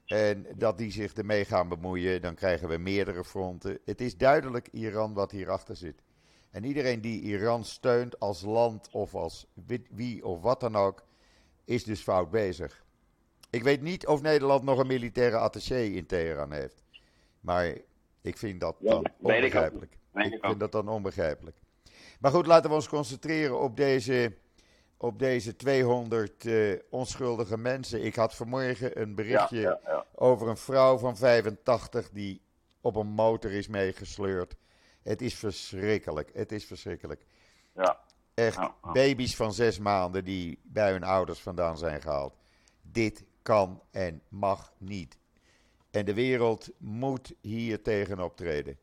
En 0.07 0.47
dat 0.57 0.79
die 0.79 0.93
zich 0.93 1.13
ermee 1.13 1.45
gaan 1.45 1.69
bemoeien, 1.69 2.23
dan 2.23 2.35
krijgen 2.35 2.69
we 2.69 2.79
meerdere 2.79 3.25
fronten. 3.25 3.79
Het 3.85 4.01
is 4.01 4.17
duidelijk 4.17 4.69
Iran 4.73 5.15
wat 5.15 5.31
hierachter 5.31 5.77
zit. 5.77 6.03
En 6.57 6.65
iedereen 6.65 7.01
die 7.01 7.21
Iran 7.21 7.65
steunt 7.65 8.21
als 8.21 8.43
land 8.43 8.89
of 8.93 9.15
als 9.15 9.47
wie 9.91 10.25
of 10.27 10.41
wat 10.41 10.61
dan 10.61 10.77
ook, 10.77 11.05
is 11.65 11.85
dus 11.85 12.01
fout 12.01 12.31
bezig. 12.31 12.85
Ik 13.51 13.63
weet 13.63 13.83
niet 13.83 14.07
of 14.07 14.23
Nederland 14.23 14.63
nog 14.63 14.79
een 14.79 14.87
militaire 14.87 15.37
attaché 15.37 15.81
in 15.81 16.07
Teheran 16.07 16.53
heeft. 16.53 16.85
Maar 17.41 17.77
ik 18.21 18.37
vind 18.37 18.61
dat 18.61 18.77
dan 18.81 19.03
ja, 19.03 19.13
onbegrijpelijk. 19.21 19.93
Ik, 20.15 20.33
ik 20.33 20.39
vind 20.41 20.61
dat 20.61 20.73
dan 20.73 20.89
onbegrijpelijk. 20.89 21.57
Maar 22.21 22.31
goed, 22.31 22.47
laten 22.47 22.71
we 22.71 22.77
ons 22.77 22.89
concentreren 22.89 23.61
op 23.61 23.77
deze, 23.77 24.33
op 24.97 25.19
deze 25.19 25.57
200 25.57 26.45
uh, 26.45 26.79
onschuldige 26.91 27.59
mensen. 27.59 28.05
Ik 28.05 28.15
had 28.15 28.35
vanmorgen 28.35 29.01
een 29.01 29.15
berichtje 29.15 29.61
ja, 29.61 29.81
ja, 29.85 30.07
over 30.15 30.49
een 30.49 30.57
vrouw 30.57 30.99
van 30.99 31.17
85 31.17 32.11
die 32.11 32.41
op 32.81 32.97
een 32.97 33.07
motor 33.07 33.53
is 33.53 33.69
meegesleurd. 33.69 34.57
Het 35.07 35.23
is 35.23 35.35
verschrikkelijk. 35.35 36.31
Het 36.35 36.53
is 36.53 36.65
verschrikkelijk. 36.65 37.23
Ja. 37.75 38.01
Echt, 38.35 38.57
Ja, 38.57 38.75
ja. 38.85 38.93
baby's 38.93 39.37
van 39.37 39.53
zes 39.53 39.79
maanden 39.79 40.25
die 40.25 40.59
bij 40.63 40.91
hun 40.91 41.05
ouders 41.05 41.41
vandaan 41.41 41.79
zijn 41.79 42.03
gehaald. 42.03 42.37
Dit 42.83 43.25
kan 43.43 43.83
en 43.91 44.23
mag 44.29 44.73
niet. 44.79 45.19
En 45.91 46.05
de 46.05 46.15
wereld 46.15 46.71
moet 46.79 47.35
hier 47.41 47.83
tegen 47.83 48.21
optreden. 48.21 48.79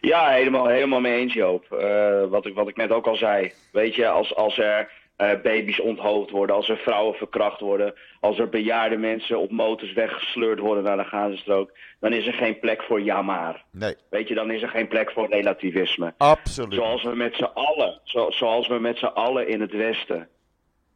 Ja, 0.00 0.28
helemaal, 0.30 0.66
helemaal 0.66 1.00
mee 1.00 1.20
eens, 1.20 1.32
Joop. 1.32 1.66
Uh, 1.72 2.24
wat, 2.28 2.46
ik, 2.46 2.54
wat 2.54 2.68
ik 2.68 2.76
net 2.76 2.90
ook 2.90 3.06
al 3.06 3.16
zei. 3.16 3.52
Weet 3.72 3.94
je, 3.94 4.08
als, 4.08 4.34
als 4.34 4.58
er 4.58 5.05
uh, 5.18 5.30
baby's 5.42 5.80
onthoofd 5.80 6.30
worden, 6.30 6.56
als 6.56 6.68
er 6.68 6.76
vrouwen 6.76 7.14
verkracht 7.14 7.60
worden, 7.60 7.94
als 8.20 8.38
er 8.38 8.48
bejaarde 8.48 8.96
mensen 8.96 9.38
op 9.38 9.50
motors 9.50 9.92
weggesleurd 9.92 10.58
worden 10.58 10.84
naar 10.84 10.96
de 10.96 11.04
Gazastrook, 11.04 11.72
dan 12.00 12.12
is 12.12 12.26
er 12.26 12.32
geen 12.32 12.58
plek 12.58 12.82
voor 12.82 13.02
ja 13.02 13.22
maar. 13.22 13.64
Nee, 13.70 13.94
Weet 14.10 14.28
je, 14.28 14.34
dan 14.34 14.50
is 14.50 14.62
er 14.62 14.68
geen 14.68 14.88
plek 14.88 15.10
voor 15.10 15.28
relativisme. 15.28 16.14
absoluut. 16.16 16.74
Zoals 16.74 17.02
we 17.02 17.14
met 17.14 17.34
z'n 17.34 17.50
allen, 17.54 18.00
zo, 18.04 18.30
zoals 18.30 18.68
we 18.68 18.78
met 18.78 18.98
z'n 18.98 19.04
allen 19.04 19.48
in 19.48 19.60
het 19.60 19.72
Westen, 19.72 20.28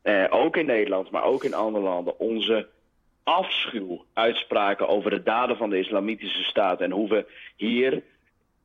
eh, 0.02 0.24
ook 0.30 0.56
in 0.56 0.66
Nederland, 0.66 1.10
maar 1.10 1.24
ook 1.24 1.44
in 1.44 1.54
andere 1.54 1.84
landen, 1.84 2.18
onze 2.18 2.68
afschuw 3.24 4.04
uitspraken 4.12 4.88
over 4.88 5.10
de 5.10 5.22
daden 5.22 5.56
van 5.56 5.70
de 5.70 5.78
islamitische 5.78 6.42
staat 6.42 6.80
en 6.80 6.90
hoe 6.90 7.08
we 7.08 7.26
hier 7.56 8.02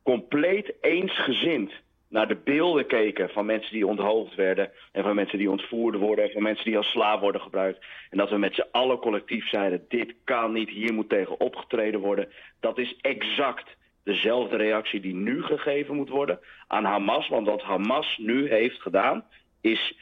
compleet 0.02 0.72
eensgezind 0.80 1.72
naar 2.16 2.28
de 2.28 2.40
beelden 2.44 2.86
keken 2.86 3.28
van 3.28 3.46
mensen 3.46 3.72
die 3.72 3.86
onthoofd 3.86 4.34
werden 4.34 4.70
en 4.92 5.02
van 5.02 5.14
mensen 5.14 5.38
die 5.38 5.50
ontvoerd 5.50 5.96
worden 5.96 6.24
en 6.24 6.30
van 6.30 6.42
mensen 6.42 6.64
die 6.64 6.76
als 6.76 6.90
slaaf 6.90 7.20
worden 7.20 7.40
gebruikt. 7.40 7.84
En 8.10 8.18
dat 8.18 8.30
we 8.30 8.38
met 8.38 8.54
z'n 8.54 8.68
allen 8.70 8.98
collectief 8.98 9.48
zeiden, 9.48 9.84
dit 9.88 10.14
kan 10.24 10.52
niet, 10.52 10.68
hier 10.68 10.92
moet 10.92 11.08
tegen 11.08 11.40
opgetreden 11.40 12.00
worden. 12.00 12.28
Dat 12.60 12.78
is 12.78 12.96
exact 13.00 13.76
dezelfde 14.02 14.56
reactie 14.56 15.00
die 15.00 15.14
nu 15.14 15.42
gegeven 15.42 15.94
moet 15.96 16.08
worden 16.08 16.38
aan 16.66 16.84
Hamas. 16.84 17.28
Want 17.28 17.46
wat 17.46 17.62
Hamas 17.62 18.18
nu 18.18 18.48
heeft 18.48 18.80
gedaan, 18.80 19.24
is 19.60 19.96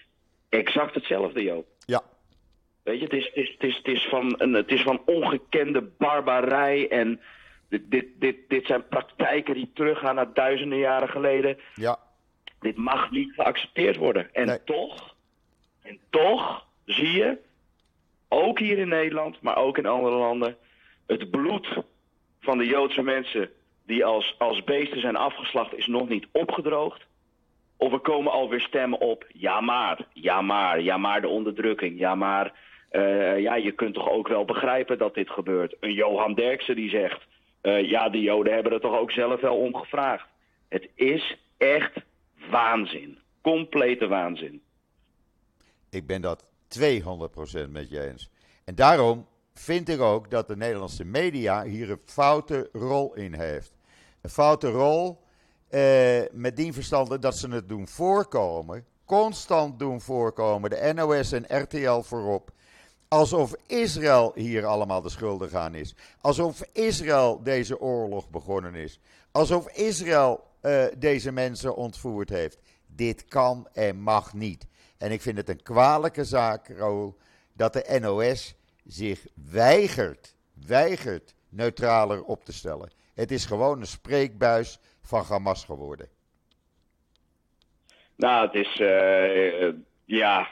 exact 0.48 0.94
hetzelfde, 0.94 1.42
Joop. 1.42 1.66
Ja, 1.86 2.02
Weet 2.82 2.98
je, 2.98 3.04
het 3.04 3.12
is, 3.12 3.24
het 3.24 3.36
is, 3.36 3.48
het 3.52 3.62
is, 3.62 3.76
het 3.76 3.86
is, 3.86 4.06
van, 4.08 4.34
een, 4.38 4.52
het 4.52 4.70
is 4.70 4.82
van 4.82 5.02
ongekende 5.04 5.82
barbarij 5.98 6.88
en 6.88 7.20
dit, 7.68 7.90
dit, 7.90 8.06
dit, 8.18 8.36
dit 8.48 8.66
zijn 8.66 8.88
praktijken 8.88 9.54
die 9.54 9.70
teruggaan 9.74 10.14
naar 10.14 10.32
duizenden 10.32 10.78
jaren 10.78 11.08
geleden. 11.08 11.58
ja, 11.74 11.98
Dit 12.64 12.76
mag 12.76 13.10
niet 13.10 13.32
geaccepteerd 13.34 13.96
worden. 13.96 14.34
En 14.34 14.46
Nee. 14.46 14.64
toch, 14.64 15.14
en 15.82 15.98
toch 16.10 16.66
zie 16.84 17.12
je, 17.12 17.38
ook 18.28 18.58
hier 18.58 18.78
in 18.78 18.88
Nederland, 18.88 19.40
maar 19.40 19.56
ook 19.56 19.78
in 19.78 19.86
andere 19.86 20.16
landen, 20.16 20.56
het 21.06 21.30
bloed 21.30 21.68
van 22.40 22.58
de 22.58 22.66
Joodse 22.66 23.02
mensen 23.02 23.50
die 23.86 24.04
als, 24.04 24.34
als 24.38 24.64
beesten 24.64 25.00
zijn 25.00 25.16
afgeslacht 25.16 25.74
is 25.74 25.86
nog 25.86 26.08
niet 26.08 26.26
opgedroogd. 26.32 27.06
Of 27.76 27.92
er 27.92 27.98
komen 27.98 28.32
alweer 28.32 28.60
stemmen 28.60 29.00
op, 29.00 29.24
ja 29.28 29.60
maar, 29.60 29.98
ja 30.12 30.40
maar, 30.40 30.80
ja 30.80 30.96
maar 30.96 31.20
de 31.20 31.28
onderdrukking, 31.28 31.98
ja 31.98 32.14
maar, 32.14 32.52
eh, 32.90 33.38
ja 33.38 33.54
je 33.54 33.72
kunt 33.72 33.94
toch 33.94 34.10
ook 34.10 34.28
wel 34.28 34.44
begrijpen 34.44 34.98
dat 34.98 35.14
dit 35.14 35.30
gebeurt. 35.30 35.76
Een 35.80 35.92
Johan 35.92 36.34
Derksen 36.34 36.76
die 36.76 36.90
zegt, 36.90 37.20
eh, 37.60 37.88
ja 37.90 38.08
de 38.08 38.20
Joden 38.20 38.52
hebben 38.52 38.72
er 38.72 38.80
toch 38.80 38.98
ook 38.98 39.10
zelf 39.10 39.40
wel 39.40 39.56
om 39.56 39.76
gevraagd. 39.76 40.26
Het 40.68 40.88
is 40.94 41.36
echt 41.58 41.92
waanzin, 42.50 43.18
complete 43.42 44.06
waanzin. 44.06 44.62
ik 45.90 46.06
ben 46.06 46.20
dat 46.20 46.44
200% 46.68 47.68
met 47.68 47.90
je 47.90 48.10
eens. 48.10 48.30
En 48.64 48.74
daarom 48.74 49.26
vind 49.54 49.88
ik 49.88 50.00
ook 50.00 50.30
dat 50.30 50.48
de 50.48 50.56
Nederlandse 50.56 51.04
media 51.04 51.64
hier 51.64 51.90
een 51.90 52.00
foute 52.04 52.68
rol 52.72 53.14
in 53.14 53.34
heeft. 53.34 53.76
Een 54.20 54.30
foute 54.30 54.70
rol 54.70 55.22
eh, 55.68 56.22
met 56.32 56.56
die 56.56 56.72
verstande 56.72 57.18
dat 57.18 57.36
ze 57.36 57.48
het 57.48 57.68
doen 57.68 57.88
voorkomen, 57.88 58.86
constant 59.04 59.78
doen 59.78 60.00
voorkomen, 60.00 60.70
de 60.70 60.92
NOS 60.94 61.32
en 61.32 61.62
RTL 61.62 62.00
voorop. 62.00 62.50
Alsof 63.08 63.54
Israël 63.66 64.32
hier 64.34 64.66
allemaal 64.66 65.02
de 65.02 65.08
schuldig 65.08 65.52
aan 65.52 65.74
is. 65.74 65.94
Alsof 66.20 66.62
Israël 66.72 67.42
deze 67.42 67.80
oorlog 67.80 68.30
begonnen 68.30 68.74
is. 68.74 69.00
Alsof 69.32 69.68
Israël 69.68 70.44
eh, 70.64 70.84
deze 70.98 71.32
mensen 71.32 71.76
ontvoerd 71.76 72.28
heeft. 72.28 72.62
Dit 72.86 73.24
kan 73.24 73.68
en 73.72 74.00
mag 74.00 74.34
niet. 74.34 74.66
En 74.98 75.12
ik 75.12 75.20
vind 75.20 75.36
het 75.36 75.48
een 75.48 75.62
kwalijke 75.62 76.24
zaak, 76.24 76.68
Raoul, 76.68 77.16
dat 77.52 77.72
de 77.72 77.98
NOS 78.00 78.54
zich 78.84 79.26
weigert, 79.50 80.34
weigert 80.66 81.34
neutraler 81.48 82.22
op 82.24 82.44
te 82.44 82.52
stellen. 82.52 82.90
Het 83.14 83.30
is 83.30 83.46
gewoon 83.46 83.80
een 83.80 83.86
spreekbuis 83.86 84.78
van 85.02 85.24
Hamas 85.28 85.64
geworden. 85.64 86.08
Nou, 88.16 88.46
het 88.46 88.54
is, 88.54 88.80
eh, 88.80 89.62
eh, 89.66 89.74
ja, 90.04 90.48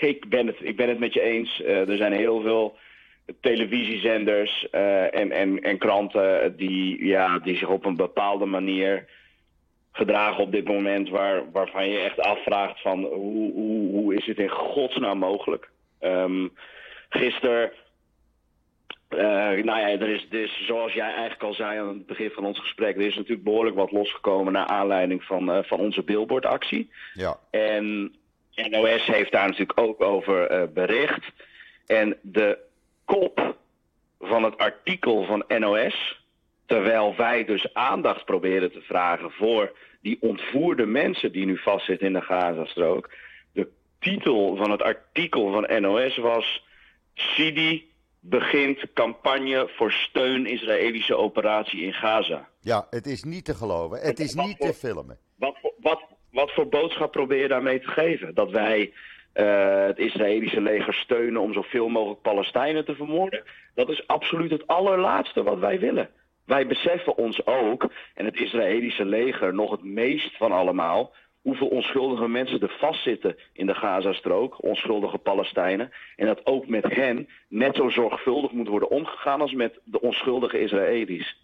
ik, 0.00 0.28
ben 0.28 0.46
het, 0.46 0.56
ik 0.60 0.76
ben 0.76 0.88
het 0.88 0.98
met 0.98 1.14
je 1.14 1.20
eens. 1.20 1.62
er 1.64 1.96
zijn 1.96 2.12
heel 2.12 2.40
veel 2.40 2.76
televisiezenders 3.40 4.70
en, 4.70 5.30
en, 5.30 5.62
en 5.62 5.78
kranten 5.78 6.56
die, 6.56 7.06
ja, 7.06 7.38
die 7.38 7.56
zich 7.56 7.68
op 7.68 7.84
een 7.84 7.96
bepaalde 7.96 8.46
manier 8.46 9.20
gedragen 9.92 10.42
op 10.42 10.52
dit 10.52 10.64
moment 10.64 11.08
waar, 11.08 11.50
waarvan 11.52 11.88
je 11.88 11.98
echt 11.98 12.20
afvraagt 12.20 12.80
van 12.80 13.04
hoe, 13.04 13.52
hoe, 13.52 13.90
hoe 13.90 14.14
is 14.14 14.26
het 14.26 14.38
in 14.38 14.50
godsnaam 14.50 15.18
mogelijk? 15.18 15.70
Um, 16.00 16.52
gisteren, 17.08 17.72
uh, 19.10 19.64
nou 19.64 19.80
ja, 19.80 19.88
er 19.88 20.08
is, 20.08 20.26
er 20.30 20.42
is, 20.42 20.66
zoals 20.66 20.92
jij 20.92 21.10
eigenlijk 21.10 21.42
al 21.42 21.54
zei 21.54 21.78
aan 21.78 21.88
het 21.88 22.06
begin 22.06 22.30
van 22.30 22.44
ons 22.44 22.58
gesprek, 22.58 22.96
er 22.96 23.06
is 23.06 23.16
natuurlijk 23.16 23.44
behoorlijk 23.44 23.76
wat 23.76 23.92
losgekomen 23.92 24.52
naar 24.52 24.66
aanleiding 24.66 25.24
van, 25.24 25.56
uh, 25.56 25.62
van 25.62 25.78
onze 25.78 26.02
billboardactie. 26.02 26.90
Ja. 27.14 27.38
En 27.50 28.14
NOS 28.54 29.06
heeft 29.06 29.32
daar 29.32 29.46
natuurlijk 29.46 29.80
ook 29.80 30.02
over 30.02 30.52
uh, 30.52 30.62
bericht. 30.74 31.32
En 31.86 32.16
de 32.20 32.58
kop 33.04 33.56
van 34.20 34.42
het 34.42 34.58
artikel 34.58 35.24
van 35.24 35.44
NOS 35.58 36.21
Terwijl 36.66 37.16
wij 37.16 37.44
dus 37.44 37.74
aandacht 37.74 38.24
proberen 38.24 38.72
te 38.72 38.80
vragen 38.80 39.30
voor 39.30 39.72
die 40.00 40.16
ontvoerde 40.20 40.86
mensen 40.86 41.32
die 41.32 41.46
nu 41.46 41.58
vastzitten 41.58 42.06
in 42.06 42.12
de 42.12 42.20
Gazastrook. 42.20 43.10
De 43.52 43.68
titel 43.98 44.56
van 44.56 44.70
het 44.70 44.82
artikel 44.82 45.52
van 45.52 45.82
NOS 45.82 46.16
was 46.16 46.64
Sidi 47.14 47.90
begint 48.24 48.92
campagne 48.92 49.68
voor 49.76 49.92
steun 49.92 50.46
Israëlische 50.46 51.16
operatie 51.16 51.82
in 51.82 51.92
Gaza. 51.92 52.48
Ja, 52.60 52.86
het 52.90 53.06
is 53.06 53.22
niet 53.22 53.44
te 53.44 53.54
geloven. 53.54 54.00
Het 54.00 54.20
is 54.20 54.34
niet 54.34 54.60
te 54.60 54.74
filmen. 54.74 55.18
Wat, 55.36 55.56
wat, 55.78 56.02
wat 56.30 56.52
voor 56.52 56.68
boodschap 56.68 57.12
probeer 57.12 57.40
je 57.40 57.48
daarmee 57.48 57.80
te 57.80 57.88
geven? 57.88 58.34
Dat 58.34 58.50
wij 58.50 58.92
uh, 59.34 59.84
het 59.86 59.98
Israëlische 59.98 60.60
leger 60.60 60.94
steunen 60.94 61.40
om 61.40 61.52
zoveel 61.52 61.88
mogelijk 61.88 62.22
Palestijnen 62.22 62.84
te 62.84 62.94
vermoorden? 62.94 63.42
Dat 63.74 63.88
is 63.88 64.06
absoluut 64.06 64.50
het 64.50 64.66
allerlaatste 64.66 65.42
wat 65.42 65.58
wij 65.58 65.78
willen. 65.78 66.10
Wij 66.44 66.66
beseffen 66.66 67.16
ons 67.16 67.46
ook, 67.46 67.92
en 68.14 68.24
het 68.24 68.36
Israëlische 68.36 69.04
leger 69.04 69.54
nog 69.54 69.70
het 69.70 69.82
meest 69.82 70.36
van 70.36 70.52
allemaal, 70.52 71.12
hoeveel 71.42 71.68
onschuldige 71.68 72.28
mensen 72.28 72.60
er 72.60 72.76
vastzitten 72.78 73.36
in 73.52 73.66
de 73.66 73.74
Gazastrook, 73.74 74.62
onschuldige 74.62 75.18
Palestijnen, 75.18 75.92
en 76.16 76.26
dat 76.26 76.46
ook 76.46 76.66
met 76.66 76.94
hen 76.94 77.28
net 77.48 77.76
zo 77.76 77.88
zorgvuldig 77.88 78.52
moet 78.52 78.68
worden 78.68 78.90
omgegaan 78.90 79.40
als 79.40 79.52
met 79.52 79.80
de 79.84 80.00
onschuldige 80.00 80.60
Israëli's. 80.60 81.40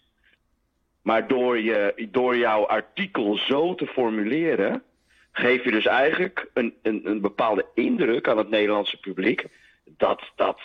Maar 1.01 1.27
door, 1.27 1.59
je, 1.59 2.07
door 2.11 2.37
jouw 2.37 2.65
artikel 2.65 3.37
zo 3.37 3.75
te 3.75 3.87
formuleren, 3.87 4.83
geef 5.31 5.63
je 5.63 5.71
dus 5.71 5.85
eigenlijk 5.85 6.49
een, 6.53 6.73
een, 6.81 7.01
een 7.03 7.21
bepaalde 7.21 7.65
indruk 7.73 8.27
aan 8.27 8.37
het 8.37 8.49
Nederlandse 8.49 8.99
publiek 8.99 9.45
dat, 9.97 10.31
dat 10.35 10.59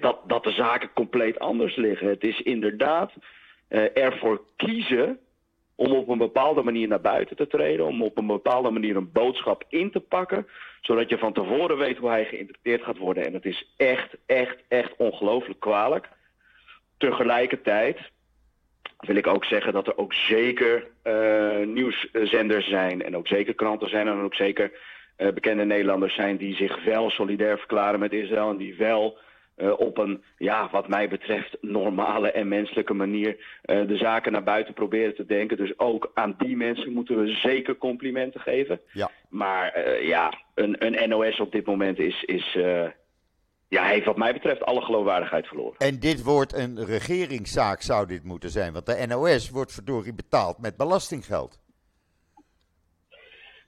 dat, 0.00 0.18
dat 0.26 0.44
de 0.44 0.50
zaken 0.50 0.92
compleet 0.94 1.38
anders 1.38 1.76
liggen. 1.76 2.08
Het 2.08 2.24
is 2.24 2.40
inderdaad 2.40 3.12
uh, 3.68 3.96
ervoor 3.96 4.42
kiezen 4.56 5.18
om 5.74 5.92
op 5.92 6.08
een 6.08 6.18
bepaalde 6.18 6.62
manier 6.62 6.88
naar 6.88 7.00
buiten 7.00 7.36
te 7.36 7.46
treden, 7.46 7.86
om 7.86 8.02
op 8.02 8.18
een 8.18 8.26
bepaalde 8.26 8.70
manier 8.70 8.96
een 8.96 9.12
boodschap 9.12 9.64
in 9.68 9.90
te 9.90 10.00
pakken, 10.00 10.46
zodat 10.80 11.08
je 11.08 11.18
van 11.18 11.32
tevoren 11.32 11.78
weet 11.78 11.96
hoe 11.96 12.08
hij 12.08 12.24
geïnterpreteerd 12.24 12.82
gaat 12.82 12.98
worden. 12.98 13.26
En 13.26 13.34
het 13.34 13.44
is 13.44 13.72
echt, 13.76 14.16
echt, 14.26 14.56
echt 14.68 14.96
ongelooflijk 14.96 15.60
kwalijk. 15.60 16.08
Tegelijkertijd 16.98 17.98
wil 18.98 19.16
ik 19.16 19.26
ook 19.26 19.44
zeggen 19.44 19.72
dat 19.72 19.86
er 19.86 19.96
ook 19.98 20.14
zeker 20.14 20.86
uh, 21.04 21.66
nieuwszenders 21.66 22.68
zijn 22.68 23.02
en 23.02 23.16
ook 23.16 23.26
zeker 23.26 23.54
kranten 23.54 23.88
zijn 23.88 24.08
en 24.08 24.20
ook 24.20 24.34
zeker 24.34 24.72
uh, 25.18 25.32
bekende 25.32 25.64
Nederlanders 25.64 26.14
zijn 26.14 26.36
die 26.36 26.54
zich 26.54 26.84
wel 26.84 27.10
solidair 27.10 27.58
verklaren 27.58 28.00
met 28.00 28.12
Israël 28.12 28.50
en 28.50 28.56
die 28.56 28.76
wel 28.76 29.18
uh, 29.62 29.78
op 29.78 29.98
een, 29.98 30.22
ja, 30.38 30.68
wat 30.70 30.88
mij 30.88 31.08
betreft, 31.08 31.56
normale 31.60 32.30
en 32.32 32.48
menselijke 32.48 32.94
manier 32.94 33.36
uh, 33.64 33.86
de 33.86 33.96
zaken 33.96 34.32
naar 34.32 34.42
buiten 34.42 34.74
proberen 34.74 35.14
te 35.14 35.26
denken. 35.26 35.56
Dus 35.56 35.78
ook 35.78 36.10
aan 36.14 36.34
die 36.38 36.56
mensen 36.56 36.92
moeten 36.92 37.22
we 37.22 37.34
zeker 37.34 37.76
complimenten 37.76 38.40
geven. 38.40 38.80
Ja. 38.92 39.10
Maar 39.28 39.86
uh, 39.86 40.06
ja, 40.06 40.34
een, 40.54 40.86
een 40.86 41.08
NOS 41.08 41.40
op 41.40 41.52
dit 41.52 41.66
moment 41.66 41.98
is, 41.98 42.22
is 42.22 42.58
ja, 43.68 43.84
heeft 43.84 44.04
wat 44.04 44.16
mij 44.16 44.32
betreft 44.32 44.62
alle 44.62 44.80
geloofwaardigheid 44.80 45.46
verloren. 45.46 45.78
En 45.78 45.98
dit 45.98 46.22
wordt 46.22 46.54
een 46.54 46.84
regeringszaak, 46.84 47.82
zou 47.82 48.06
dit 48.06 48.24
moeten 48.24 48.50
zijn. 48.50 48.72
Want 48.72 48.86
de 48.86 49.06
NOS 49.08 49.50
wordt 49.50 49.72
verdorie 49.72 50.14
betaald 50.14 50.58
met 50.58 50.76
belastinggeld. 50.76 51.58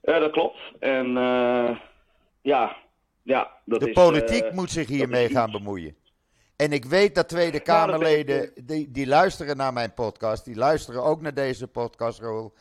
Ja, 0.03 0.19
dat 0.19 0.31
klopt. 0.31 0.59
En 0.79 1.13
ja, 2.43 2.77
ja, 3.23 3.51
dat 3.65 3.81
de 3.81 3.89
is, 3.89 3.93
politiek 3.93 4.45
uh, 4.45 4.53
moet 4.53 4.71
zich 4.71 4.89
hiermee 4.89 5.29
gaan 5.29 5.51
bemoeien. 5.51 5.97
En 6.57 6.73
ik 6.73 6.85
weet 6.85 7.15
dat 7.15 7.29
Tweede 7.29 7.61
Kamerleden, 7.61 8.53
die, 8.65 8.91
die 8.91 9.07
luisteren 9.07 9.57
naar 9.57 9.73
mijn 9.73 9.95
podcast, 9.95 10.45
die 10.45 10.57
luisteren 10.57 11.03
ook 11.03 11.21
naar 11.21 11.35
deze 11.35 11.69
podcast, 11.69 12.21
Roel. 12.21 12.53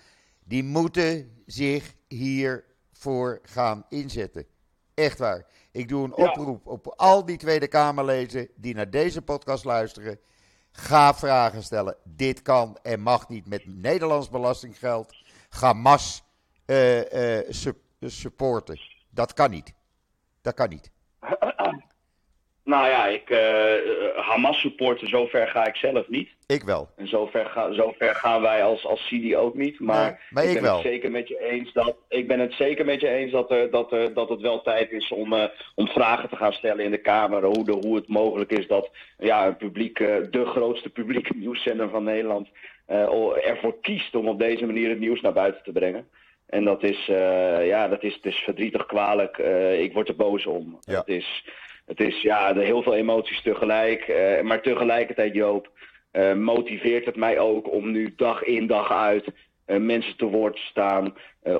Die 0.43 0.63
moeten 0.63 1.41
zich 1.45 1.93
hiervoor 2.07 3.39
gaan 3.43 3.85
inzetten. 3.89 4.45
Echt 4.93 5.19
waar. 5.19 5.45
Ik 5.71 5.87
doe 5.87 6.03
een 6.03 6.15
oproep 6.15 6.67
op 6.67 6.93
al 6.95 7.25
die 7.25 7.37
Tweede 7.37 7.67
Kamerleden 7.67 8.47
die 8.55 8.75
naar 8.75 8.89
deze 8.89 9.21
podcast 9.21 9.65
luisteren. 9.65 10.19
Ga 10.71 11.13
vragen 11.13 11.63
stellen. 11.63 11.95
Dit 12.03 12.41
kan 12.41 12.77
en 12.81 13.01
mag 13.01 13.29
niet 13.29 13.47
met 13.47 13.65
Nederlands 13.65 14.29
belastinggeld. 14.29 15.15
Hamas 15.49 16.23
uh, 16.65 17.39
uh, 17.39 17.51
supporten. 18.01 18.79
Dat 19.09 19.33
kan 19.33 19.49
niet. 19.49 19.73
Dat 20.41 20.53
kan 20.53 20.69
niet. 20.69 20.91
Nou 22.63 22.87
ja, 22.87 23.07
ik, 23.07 23.29
uh, 23.29 24.25
Hamas 24.25 24.59
supporten, 24.59 25.07
zover 25.07 25.47
ga 25.47 25.65
ik 25.65 25.75
zelf 25.75 26.07
niet. 26.07 26.29
Ik 26.47 26.63
wel. 26.63 26.89
En 26.95 27.07
zover, 27.07 27.45
ga, 27.45 27.73
zover 27.73 28.15
gaan 28.15 28.41
wij 28.41 28.63
als, 28.63 28.85
als 28.85 29.07
CD 29.07 29.35
ook 29.35 29.55
niet. 29.55 29.79
Maar, 29.79 30.05
nee, 30.05 30.17
maar 30.29 30.43
ik, 30.43 30.49
ik, 30.49 30.55
ben 30.55 30.63
wel. 30.63 30.73
Het 30.73 30.85
zeker 30.85 31.11
met 31.11 31.27
je 31.27 31.39
eens 31.39 31.73
dat, 31.73 31.95
ik 32.07 32.27
ben 32.27 32.39
het 32.39 32.53
zeker 32.53 32.85
met 32.85 33.01
je 33.01 33.07
eens 33.07 33.31
dat, 33.31 33.51
er, 33.51 33.71
dat, 33.71 33.91
er, 33.91 34.13
dat 34.13 34.29
het 34.29 34.41
wel 34.41 34.61
tijd 34.61 34.91
is 34.91 35.11
om, 35.11 35.33
uh, 35.33 35.43
om 35.75 35.87
vragen 35.87 36.29
te 36.29 36.35
gaan 36.35 36.53
stellen 36.53 36.85
in 36.85 36.91
de 36.91 37.01
Kamer. 37.01 37.43
Hoe, 37.43 37.65
de, 37.65 37.71
hoe 37.71 37.95
het 37.95 38.07
mogelijk 38.07 38.51
is 38.51 38.67
dat 38.67 38.89
ja, 39.17 39.47
een 39.47 39.57
publiek, 39.57 39.99
uh, 39.99 40.15
de 40.31 40.45
grootste 40.45 40.89
publieke 40.89 41.33
nieuwszender 41.43 41.89
van 41.89 42.03
Nederland 42.03 42.47
ervoor 43.43 43.79
kiest 43.81 44.15
om 44.15 44.27
op 44.27 44.39
deze 44.39 44.65
manier 44.65 44.89
het 44.89 44.99
nieuws 44.99 45.21
naar 45.21 45.33
buiten 45.33 45.63
te 45.63 45.71
brengen. 45.71 46.07
En 46.51 46.63
dat 46.63 46.83
is, 46.83 47.07
uh, 47.09 47.67
ja, 47.67 47.87
dat 47.87 48.03
is, 48.03 48.15
het 48.15 48.25
is 48.25 48.37
verdrietig 48.37 48.85
kwalijk. 48.85 49.37
Uh, 49.37 49.81
ik 49.81 49.93
word 49.93 50.07
er 50.07 50.15
boos 50.15 50.45
om. 50.45 50.79
Ja. 50.81 50.97
Het 50.97 51.07
is, 51.07 51.45
het 51.85 51.99
is 51.99 52.21
ja, 52.21 52.55
heel 52.55 52.83
veel 52.83 52.95
emoties 52.95 53.41
tegelijk. 53.41 54.07
Uh, 54.07 54.41
maar 54.41 54.61
tegelijkertijd, 54.61 55.33
Joop, 55.33 55.69
motiveert 56.35 57.05
het 57.05 57.15
mij 57.15 57.39
ook 57.39 57.71
om 57.71 57.91
nu 57.91 58.13
dag 58.15 58.43
in 58.43 58.67
dag 58.67 58.91
uit 58.91 59.31
mensen 59.65 60.17
te 60.17 60.25
woord 60.25 60.55
te 60.55 60.61
staan. 60.61 61.13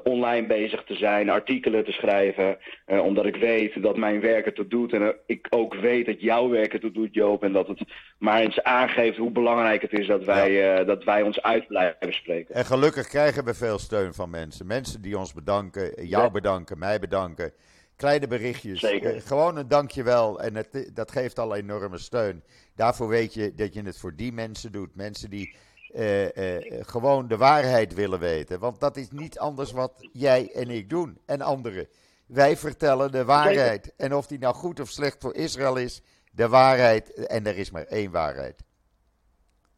online 0.04 0.48
bezig 0.48 0.84
te 0.84 0.96
zijn, 0.96 1.30
artikelen 1.30 1.86
te 1.86 1.92
schrijven. 1.92 2.58
omdat 2.86 3.26
ik 3.26 3.36
weet 3.36 3.84
dat 3.84 3.98
mijn 3.98 4.22
werk 4.22 4.46
het 4.46 4.70
doet. 4.70 4.94
En 4.94 5.16
ik 5.26 5.48
ook 5.50 5.76
weet 5.76 6.06
dat 6.06 6.22
jouw 6.22 6.50
werk 6.50 6.72
het 6.72 6.94
doet, 6.94 7.14
Joop. 7.14 7.44
En 7.44 7.54
dat 7.54 7.68
het 7.68 7.82
maar 8.18 8.42
eens 8.42 8.64
aangeeft 8.64 9.18
hoe 9.18 9.32
belangrijk 9.32 9.82
het 9.82 9.94
is 9.94 10.08
dat 10.08 10.24
wij, 10.24 10.52
ja. 10.52 10.84
dat 10.84 11.04
wij 11.04 11.22
ons 11.22 11.42
uit 11.42 11.68
blijven 11.68 12.14
spreken. 12.14 12.56
En 12.56 12.66
gelukkig 12.66 13.08
krijgen 13.08 13.46
we 13.46 13.54
veel 13.54 13.80
steun 13.80 14.14
van 14.14 14.30
mensen. 14.30 14.68
Mensen 14.68 15.02
die 15.02 15.18
ons 15.18 15.34
bedanken, 15.34 16.08
jou 16.08 16.24
ja. 16.24 16.32
bedanken, 16.32 16.78
mij 16.78 17.00
bedanken. 17.00 17.54
Kleine 17.96 18.28
berichtjes. 18.28 18.80
Zeker. 18.80 19.16
Uh, 19.16 19.22
gewoon 19.22 19.58
een 19.58 19.68
dankjewel. 19.68 20.42
En 20.42 20.56
het, 20.56 20.92
dat 20.94 21.12
geeft 21.12 21.40
al 21.40 21.56
enorme 21.56 21.98
steun. 21.98 22.44
Daarvoor 22.76 23.08
weet 23.08 23.34
je 23.34 23.54
dat 23.56 23.74
je 23.74 23.82
het 23.82 23.98
voor 23.98 24.16
die 24.16 24.34
mensen 24.34 24.72
doet. 24.72 24.96
Mensen 24.96 25.30
die 25.30 25.56
uh, 25.96 26.24
uh, 26.24 26.84
gewoon 26.86 27.28
de 27.28 27.38
waarheid 27.38 27.94
willen 27.94 28.20
weten. 28.20 28.60
Want 28.60 28.80
dat 28.80 28.98
is 28.98 29.10
niet 29.12 29.40
anders 29.40 29.72
wat 29.72 29.94
jij 30.14 30.52
en 30.54 30.70
ik 30.70 30.90
doen. 30.90 31.18
En 31.26 31.42
anderen. 31.42 31.88
Wij 32.26 32.58
vertellen 32.58 33.12
de 33.12 33.26
waarheid. 33.26 33.94
En 33.98 34.16
of 34.16 34.28
die 34.28 34.40
nou 34.40 34.56
goed 34.56 34.80
of 34.80 34.90
slecht 34.90 35.18
voor 35.20 35.36
Israël 35.36 35.76
is, 35.76 36.02
de 36.32 36.48
waarheid. 36.48 37.14
En 37.14 37.48
er 37.48 37.58
is 37.58 37.72
maar 37.72 37.86
één 37.86 38.12
waarheid. 38.12 38.64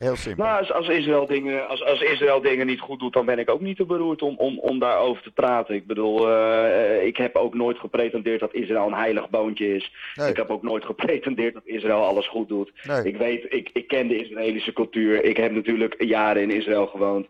Heel 0.04 0.16
simpel. 0.16 0.46
Nou, 0.46 0.60
als, 0.60 0.74
als, 0.74 0.88
Israël 0.88 1.26
dingen, 1.26 1.68
als, 1.68 1.84
als 1.84 2.02
Israël 2.02 2.42
dingen 2.42 2.66
niet 2.66 2.80
goed 2.80 3.00
doet, 3.00 3.14
dan 3.14 3.26
ben 3.26 3.40
ik 3.40 3.50
ook 3.50 3.62
niet 3.62 3.78
te 3.78 3.86
beroerd 3.86 4.22
om, 4.22 4.36
om, 4.38 4.60
om 4.60 4.80
daarover 4.80 5.24
te 5.24 5.32
praten. 5.32 5.76
Ik 5.76 5.88
bedoel, 5.88 6.30
uh, 6.30 7.06
ik 7.06 7.18
heb 7.18 7.36
ook 7.36 7.54
nooit 7.54 7.78
gepretendeerd 7.78 8.40
dat 8.40 8.54
Israël 8.54 8.88
een 8.88 8.94
heilig 8.94 9.30
boontje 9.30 9.76
is. 9.76 9.94
Nee. 10.16 10.30
Ik 10.30 10.36
heb 10.36 10.50
ook 10.50 10.64
nooit 10.64 10.86
gepretendeerd 10.86 11.54
dat 11.54 11.66
Israël 11.66 12.06
alles 12.06 12.28
goed 12.28 12.48
doet. 12.48 12.72
Nee. 12.84 13.04
Ik 13.04 13.18
weet, 13.18 13.46
ik, 13.50 13.70
ik 13.74 13.88
ken 13.88 14.08
de 14.08 14.26
Israëlische 14.26 14.74
cultuur. 14.74 15.24
Ik 15.24 15.38
heb 15.38 15.52
natuurlijk 15.52 16.04
jaren 16.04 16.42
in 16.42 16.52
Israël 16.52 16.88
gewoond. 16.88 17.28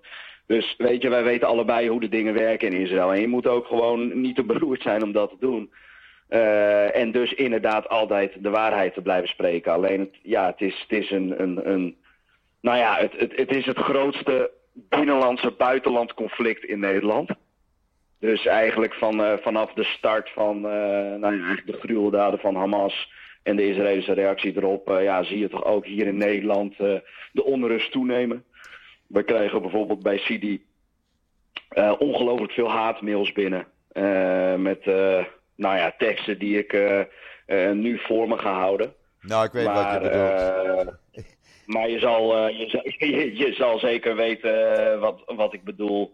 Dus 0.48 0.76
weet 0.78 1.02
je, 1.02 1.10
wij 1.10 1.24
weten 1.24 1.48
allebei 1.48 1.90
hoe 1.90 2.00
de 2.00 2.10
dingen 2.10 2.34
werken 2.34 2.72
in 2.72 2.82
Israël. 2.82 3.14
En 3.14 3.22
je 3.22 3.28
moet 3.28 3.48
ook 3.48 3.66
gewoon 3.66 4.22
niet 4.22 4.36
te 4.36 4.44
beroerd 4.44 4.82
zijn 4.82 5.04
om 5.04 5.12
dat 5.12 5.30
te 5.30 5.38
doen. 5.40 5.72
Uh, 6.30 6.96
en 6.96 7.12
dus 7.12 7.34
inderdaad 7.34 7.90
altijd 7.90 8.32
de 8.40 8.50
waarheid 8.50 8.94
te 8.94 9.02
blijven 9.02 9.30
spreken. 9.30 9.72
Alleen, 9.72 10.00
het, 10.00 10.16
ja, 10.22 10.46
het 10.46 10.62
is, 10.62 10.86
het 10.88 11.04
is 11.04 11.12
een... 11.12 11.42
een, 11.42 11.70
een 11.70 12.02
nou 12.64 12.78
ja, 12.78 12.98
het, 12.98 13.14
het, 13.18 13.36
het 13.36 13.52
is 13.56 13.66
het 13.66 13.78
grootste 13.78 14.52
binnenlandse 14.74 15.52
buitenland 15.52 16.14
conflict 16.14 16.64
in 16.64 16.80
Nederland. 16.80 17.30
Dus 18.20 18.46
eigenlijk 18.46 18.94
van, 18.94 19.40
vanaf 19.42 19.74
de 19.74 19.84
start 19.84 20.30
van 20.30 20.62
nou 21.20 21.38
ja, 21.38 21.58
de 21.66 21.78
gruweldaden 21.80 22.40
van 22.40 22.56
Hamas 22.56 23.12
en 23.44 23.56
de 23.56 23.68
Israëlische 23.68 24.14
reactie 24.14 24.58
erop, 24.58 24.88
ja, 24.88 25.24
zie 25.24 25.40
je 25.40 25.50
toch 25.50 25.64
ook 25.64 25.86
hier 25.86 26.08
in 26.08 26.18
Nederland 26.18 26.78
de 27.32 27.44
onrust 27.44 27.92
toenemen. 27.92 28.44
We 29.08 29.24
krijgen 29.24 29.62
bijvoorbeeld 29.62 30.04
bij 30.04 30.18
Sidi 30.18 30.66
ongelooflijk 32.00 32.52
veel 32.52 32.70
haatmails 32.70 33.32
binnen. 33.32 33.68
met 34.62 34.86
nou 35.56 35.78
ja, 35.78 35.94
teksten 35.98 36.40
die 36.40 36.58
ik 36.58 36.78
nu 37.74 38.00
voor 38.00 38.28
me 38.28 38.38
ga 38.38 38.54
houden. 38.54 38.94
Nou, 39.22 39.46
ik 39.46 39.52
weet 39.52 39.66
wat 39.66 39.94
je 39.94 40.00
bedoelt. 40.00 40.98
Maar 41.66 41.90
je 41.90 42.00
zal, 42.00 42.50
uh, 42.50 42.60
je, 42.60 42.96
je, 43.08 43.38
je, 43.38 43.54
zal 43.54 43.80
zeker 43.80 44.16
weten 44.16 44.80
uh, 44.80 45.00
wat, 45.00 45.24
wat 45.26 45.54
ik 45.54 45.64
bedoel. 45.64 46.14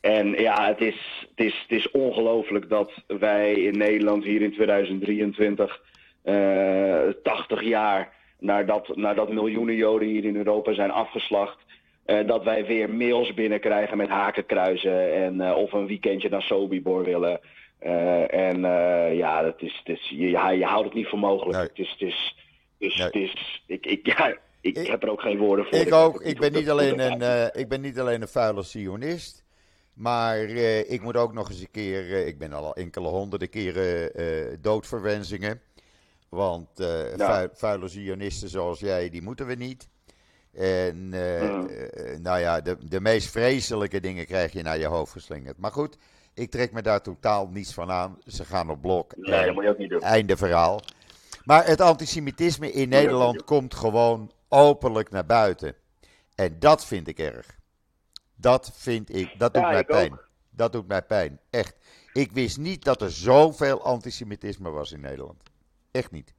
En 0.00 0.32
ja, 0.32 0.66
het 0.66 0.80
is, 0.80 1.26
het 1.30 1.46
is, 1.46 1.66
het 1.68 1.78
is 1.78 1.90
ongelooflijk 1.90 2.68
dat 2.68 2.92
wij 3.06 3.52
in 3.52 3.78
Nederland 3.78 4.24
hier 4.24 4.42
in 4.42 4.52
2023, 4.52 5.82
uh, 6.24 7.08
80 7.22 7.62
jaar 7.62 8.12
nadat, 8.38 8.96
nadat 8.96 9.32
miljoenen 9.32 9.74
Joden 9.74 10.08
hier 10.08 10.24
in 10.24 10.36
Europa 10.36 10.72
zijn 10.72 10.90
afgeslacht, 10.90 11.58
uh, 12.06 12.26
dat 12.26 12.44
wij 12.44 12.66
weer 12.66 12.90
mails 12.90 13.34
binnenkrijgen 13.34 13.96
met 13.96 14.08
hakenkruizen 14.08 15.14
en 15.14 15.34
uh, 15.34 15.56
of 15.56 15.72
een 15.72 15.86
weekendje 15.86 16.28
naar 16.28 16.42
Sobibor 16.42 17.04
willen. 17.04 17.40
En 18.28 18.60
ja, 19.16 19.42
dat 19.42 19.62
is, 19.62 19.80
is, 19.84 20.08
je, 20.08 20.28
je 20.28 20.64
houdt 20.64 20.84
het 20.84 20.94
niet 20.94 21.06
voor 21.06 21.18
mogelijk. 21.18 21.56
Nee. 21.56 21.66
Het 21.66 21.78
is, 21.78 21.90
het 21.90 22.00
is, 22.00 22.34
dus 22.78 22.96
nee. 22.96 23.06
het 23.06 23.14
is, 23.14 23.62
ik, 23.66 23.86
ik, 23.86 24.06
ja, 24.16 24.36
ik, 24.60 24.76
ik, 24.76 24.86
heb 24.86 25.02
er 25.02 25.10
ook 25.10 25.20
geen 25.20 25.38
woorden 25.38 25.64
voor. 25.64 25.78
Ik 25.78 25.92
ook. 25.92 26.22
Ik 26.22 26.38
ben, 26.38 26.52
niet 26.52 26.70
alleen 26.70 26.98
een, 26.98 27.20
uh, 27.20 27.60
ik 27.62 27.68
ben 27.68 27.80
niet 27.80 28.00
alleen 28.00 28.22
een 28.22 28.28
vuile 28.28 28.62
sionist. 28.62 29.44
Maar 29.92 30.44
uh, 30.44 30.90
ik 30.90 31.02
moet 31.02 31.16
ook 31.16 31.32
nog 31.32 31.48
eens 31.48 31.60
een 31.60 31.70
keer. 31.70 32.04
Uh, 32.04 32.26
ik 32.26 32.38
ben 32.38 32.52
al 32.52 32.74
enkele 32.74 33.08
honderden 33.08 33.48
keren 33.48 34.12
doodverwensingen. 34.60 35.60
Want 36.28 36.68
ja. 37.16 37.48
vuile 37.52 37.88
zionisten 37.88 38.48
zoals 38.48 38.80
jij, 38.80 39.10
die 39.10 39.22
moeten 39.22 39.46
we 39.46 39.54
niet. 39.54 39.88
En 40.52 41.08
nou 42.22 42.38
ja, 42.38 42.60
de, 42.60 42.76
de 42.88 43.00
meest 43.00 43.30
vreselijke 43.30 44.00
dingen 44.00 44.26
krijg 44.26 44.52
je 44.52 44.62
naar 44.62 44.78
je 44.78 44.86
hoofd 44.86 45.12
geslingerd. 45.12 45.58
Maar 45.58 45.72
goed, 45.72 45.96
ik 46.34 46.50
trek 46.50 46.72
me 46.72 46.82
daar 46.82 47.02
totaal 47.02 47.48
niets 47.48 47.74
van 47.74 47.90
aan. 47.90 48.18
Ze 48.26 48.44
gaan 48.44 48.70
op 48.70 48.80
blok. 48.80 49.12
Nee, 49.16 49.44
dat 49.44 49.54
moet 49.54 49.64
je 49.64 49.70
ook 49.70 49.78
niet 49.78 49.90
doen. 49.90 50.00
Einde 50.00 50.36
verhaal. 50.36 50.80
Maar 51.44 51.66
het 51.66 51.80
antisemitisme 51.80 52.72
in 52.72 52.88
Nederland 52.88 53.44
komt 53.44 53.74
gewoon 53.74 54.30
openlijk 54.50 55.10
naar 55.10 55.26
buiten. 55.26 55.74
En 56.34 56.56
dat 56.58 56.86
vind 56.86 57.08
ik 57.08 57.18
erg. 57.18 57.58
Dat 58.36 58.72
vind 58.74 59.16
ik, 59.16 59.38
dat 59.38 59.54
doet 59.54 59.62
ja, 59.62 59.70
mij 59.70 59.84
pijn. 59.84 60.12
Ook. 60.12 60.28
Dat 60.50 60.72
doet 60.72 60.88
mij 60.88 61.02
pijn, 61.02 61.40
echt. 61.50 61.76
Ik 62.12 62.32
wist 62.32 62.58
niet 62.58 62.84
dat 62.84 63.02
er 63.02 63.10
zoveel 63.10 63.82
antisemitisme 63.82 64.70
was 64.70 64.92
in 64.92 65.00
Nederland. 65.00 65.42
Echt 65.92 66.10
niet. 66.10 66.34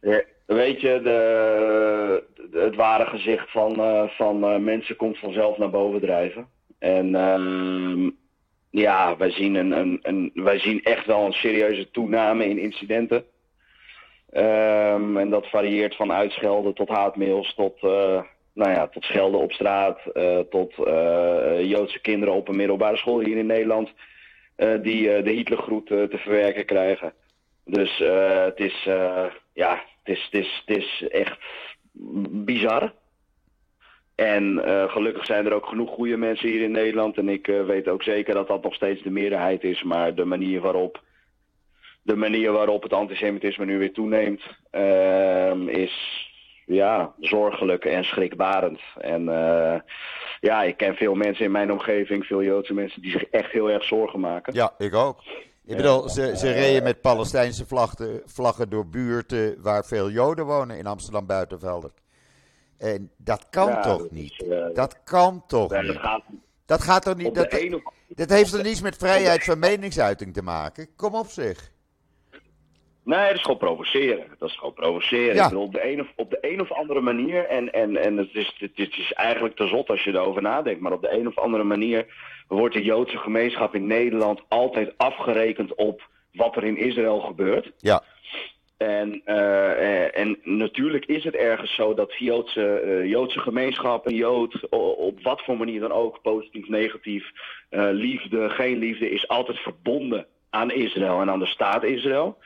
Ja, 0.00 0.22
weet 0.46 0.80
je, 0.80 1.00
de, 1.02 2.24
de, 2.50 2.58
het 2.58 2.76
ware 2.76 3.04
gezicht 3.04 3.50
van, 3.50 3.80
uh, 3.80 4.08
van 4.08 4.44
uh, 4.44 4.56
mensen 4.56 4.96
komt 4.96 5.18
vanzelf 5.18 5.58
naar 5.58 5.70
boven 5.70 6.00
drijven. 6.00 6.48
En 6.78 7.06
uh, 7.08 8.10
ja, 8.70 9.16
wij 9.16 9.30
zien, 9.30 9.54
een, 9.54 9.72
een, 9.72 9.98
een, 10.02 10.30
wij 10.34 10.58
zien 10.58 10.82
echt 10.82 11.06
wel 11.06 11.24
een 11.26 11.32
serieuze 11.32 11.90
toename 11.90 12.48
in 12.48 12.58
incidenten. 12.58 13.24
Um, 14.32 15.16
en 15.16 15.30
dat 15.30 15.46
varieert 15.46 15.96
van 15.96 16.12
uitschelden 16.12 16.74
tot 16.74 16.88
haatmails, 16.88 17.54
tot, 17.54 17.82
uh, 17.82 18.22
nou 18.54 18.70
ja, 18.70 18.88
tot 18.88 19.04
schelden 19.04 19.40
op 19.40 19.52
straat, 19.52 20.00
uh, 20.14 20.38
tot 20.38 20.74
uh, 20.78 21.70
Joodse 21.70 22.00
kinderen 22.00 22.34
op 22.34 22.48
een 22.48 22.56
middelbare 22.56 22.96
school 22.96 23.20
hier 23.20 23.36
in 23.36 23.46
Nederland 23.46 23.92
die 24.82 25.22
de 25.22 25.30
Hitlergroet 25.30 25.86
te 25.86 26.18
verwerken 26.18 26.64
krijgen. 26.64 27.12
Dus 27.64 27.98
het 28.44 28.58
is, 28.58 28.82
ja, 29.52 29.82
het 30.02 30.16
is, 30.16 30.28
het, 30.30 30.40
is, 30.40 30.62
het 30.66 30.76
is 30.76 31.08
echt 31.08 31.38
bizar. 32.30 32.92
En 34.14 34.62
gelukkig 34.88 35.24
zijn 35.24 35.46
er 35.46 35.52
ook 35.52 35.66
genoeg 35.66 35.90
goede 35.90 36.16
mensen 36.16 36.48
hier 36.48 36.62
in 36.62 36.70
Nederland. 36.70 37.16
En 37.16 37.28
ik 37.28 37.46
weet 37.46 37.88
ook 37.88 38.02
zeker 38.02 38.34
dat 38.34 38.48
dat 38.48 38.62
nog 38.62 38.74
steeds 38.74 39.02
de 39.02 39.10
meerderheid 39.10 39.64
is. 39.64 39.82
Maar 39.82 40.14
de 40.14 40.24
manier 40.24 40.60
waarop 40.60 41.02
de 42.02 42.16
manier 42.16 42.52
waarop 42.52 42.82
het 42.82 42.92
antisemitisme 42.92 43.64
nu 43.64 43.78
weer 43.78 43.92
toeneemt, 43.92 44.42
uh, 44.72 45.52
is 45.66 46.28
ja, 46.66 47.12
zorgelijk 47.20 47.84
en 47.84 48.04
schrikbarend. 48.04 48.80
En 48.96 49.22
uh, 49.22 49.74
ja, 50.40 50.62
ik 50.62 50.76
ken 50.76 50.94
veel 50.94 51.14
mensen 51.14 51.44
in 51.44 51.50
mijn 51.50 51.72
omgeving, 51.72 52.24
veel 52.24 52.42
Joodse 52.42 52.74
mensen, 52.74 53.02
die 53.02 53.10
zich 53.10 53.24
echt 53.24 53.50
heel 53.50 53.70
erg 53.70 53.84
zorgen 53.84 54.20
maken. 54.20 54.54
Ja, 54.54 54.74
ik 54.78 54.94
ook. 54.94 55.18
Ik 55.66 55.76
bedoel, 55.76 56.08
ze, 56.08 56.36
ze 56.36 56.52
reden 56.52 56.82
met 56.82 57.00
Palestijnse 57.00 57.66
vlaggen, 57.66 58.22
vlaggen 58.24 58.68
door 58.68 58.86
buurten 58.86 59.62
waar 59.62 59.84
veel 59.84 60.10
Joden 60.10 60.44
wonen 60.44 60.78
in 60.78 60.86
Amsterdam 60.86 61.26
Buitenvelder. 61.26 61.90
En 62.78 63.10
dat 63.16 63.46
kan 63.50 63.68
ja, 63.68 63.80
toch 63.80 63.98
dat 63.98 64.10
niet? 64.10 64.32
Is, 64.32 64.46
uh, 64.48 64.74
dat 64.74 65.02
kan 65.04 65.42
toch 65.46 65.72
ja, 65.72 65.80
niet? 65.80 65.92
Dat 65.92 66.02
gaat, 66.02 66.22
dat 66.66 66.82
gaat 66.82 67.02
toch 67.02 67.16
niet? 67.16 67.34
Dat, 67.34 67.72
of... 67.74 67.82
dat 68.08 68.30
heeft 68.30 68.52
er 68.52 68.62
niets 68.62 68.80
met 68.80 68.96
vrijheid 68.96 69.44
van 69.44 69.58
meningsuiting 69.58 70.34
te 70.34 70.42
maken? 70.42 70.88
Kom 70.96 71.14
op 71.14 71.26
zich. 71.26 71.70
Nee, 73.10 73.26
dat 73.26 73.34
is 73.34 73.42
gewoon 73.42 73.56
provoceren. 73.56 74.24
Dat 74.38 74.48
is 74.48 74.56
gewoon 74.56 74.74
provoceren. 74.74 75.34
Ja. 75.34 75.42
Ik 75.42 75.48
bedoel, 75.48 75.64
op, 75.64 75.72
de 75.72 75.92
een 75.92 76.00
of, 76.00 76.06
op 76.16 76.30
de 76.30 76.38
een 76.40 76.60
of 76.60 76.72
andere 76.72 77.00
manier, 77.00 77.46
en, 77.46 77.72
en, 77.72 77.96
en 77.96 78.16
het, 78.16 78.28
is, 78.32 78.54
het, 78.58 78.70
het 78.74 78.96
is 78.96 79.12
eigenlijk 79.12 79.56
te 79.56 79.66
zot 79.66 79.88
als 79.88 80.04
je 80.04 80.10
erover 80.10 80.42
nadenkt, 80.42 80.80
maar 80.80 80.92
op 80.92 81.02
de 81.02 81.12
een 81.12 81.26
of 81.26 81.38
andere 81.38 81.64
manier 81.64 82.06
wordt 82.48 82.74
de 82.74 82.82
Joodse 82.82 83.16
gemeenschap 83.16 83.74
in 83.74 83.86
Nederland 83.86 84.40
altijd 84.48 84.92
afgerekend 84.96 85.74
op 85.74 86.08
wat 86.32 86.56
er 86.56 86.64
in 86.64 86.76
Israël 86.76 87.20
gebeurt. 87.20 87.72
Ja. 87.78 88.02
En, 88.76 89.22
uh, 89.26 90.18
en 90.18 90.38
natuurlijk 90.42 91.06
is 91.06 91.24
het 91.24 91.34
ergens 91.34 91.74
zo 91.74 91.94
dat 91.94 92.14
Joodse, 92.18 92.82
uh, 92.84 93.10
Joodse 93.10 93.38
gemeenschap, 93.38 94.06
een 94.06 94.14
Jood, 94.14 94.68
op 94.98 95.22
wat 95.22 95.42
voor 95.42 95.56
manier 95.56 95.80
dan 95.80 95.92
ook, 95.92 96.22
positief, 96.22 96.68
negatief, 96.68 97.30
uh, 97.70 97.88
liefde, 97.92 98.50
geen 98.50 98.78
liefde, 98.78 99.10
is 99.10 99.28
altijd 99.28 99.58
verbonden 99.58 100.26
aan 100.50 100.70
Israël 100.70 101.20
en 101.20 101.30
aan 101.30 101.38
de 101.38 101.46
staat 101.46 101.84
Israël. 101.84 102.38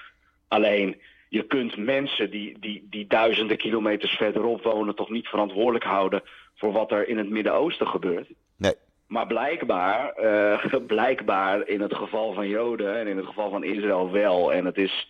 Alleen, 0.48 1.00
je 1.28 1.46
kunt 1.46 1.76
mensen 1.76 2.30
die, 2.30 2.58
die, 2.58 2.86
die 2.90 3.06
duizenden 3.06 3.56
kilometers 3.56 4.12
verderop 4.12 4.62
wonen 4.62 4.94
toch 4.94 5.10
niet 5.10 5.26
verantwoordelijk 5.28 5.84
houden 5.84 6.22
voor 6.54 6.72
wat 6.72 6.90
er 6.90 7.08
in 7.08 7.18
het 7.18 7.30
Midden-Oosten 7.30 7.86
gebeurt. 7.86 8.28
Nee. 8.56 8.74
Maar 9.06 9.26
blijkbaar, 9.26 10.14
uh, 10.22 10.64
blijkbaar 10.86 11.68
in 11.68 11.80
het 11.80 11.94
geval 11.94 12.32
van 12.32 12.48
Joden 12.48 12.98
en 12.98 13.06
in 13.06 13.16
het 13.16 13.26
geval 13.26 13.50
van 13.50 13.64
Israël 13.64 14.10
wel. 14.10 14.52
En 14.52 14.64
het 14.64 14.76
is, 14.76 15.08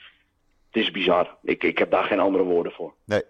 het 0.70 0.82
is 0.82 0.90
bizar. 0.90 1.36
Ik, 1.42 1.62
ik 1.62 1.78
heb 1.78 1.90
daar 1.90 2.04
geen 2.04 2.20
andere 2.20 2.44
woorden 2.44 2.72
voor. 2.72 2.94
Nee. 3.04 3.22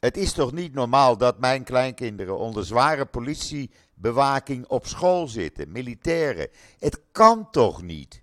Het 0.00 0.16
is 0.16 0.32
toch 0.32 0.52
niet 0.52 0.74
normaal 0.74 1.16
dat 1.16 1.38
mijn 1.38 1.64
kleinkinderen 1.64 2.38
onder 2.38 2.64
zware 2.64 3.06
politiebewaking 3.06 4.66
op 4.66 4.86
school 4.86 5.26
zitten, 5.26 5.72
militairen. 5.72 6.48
Het 6.78 7.02
kan 7.12 7.50
toch 7.50 7.82
niet? 7.82 8.22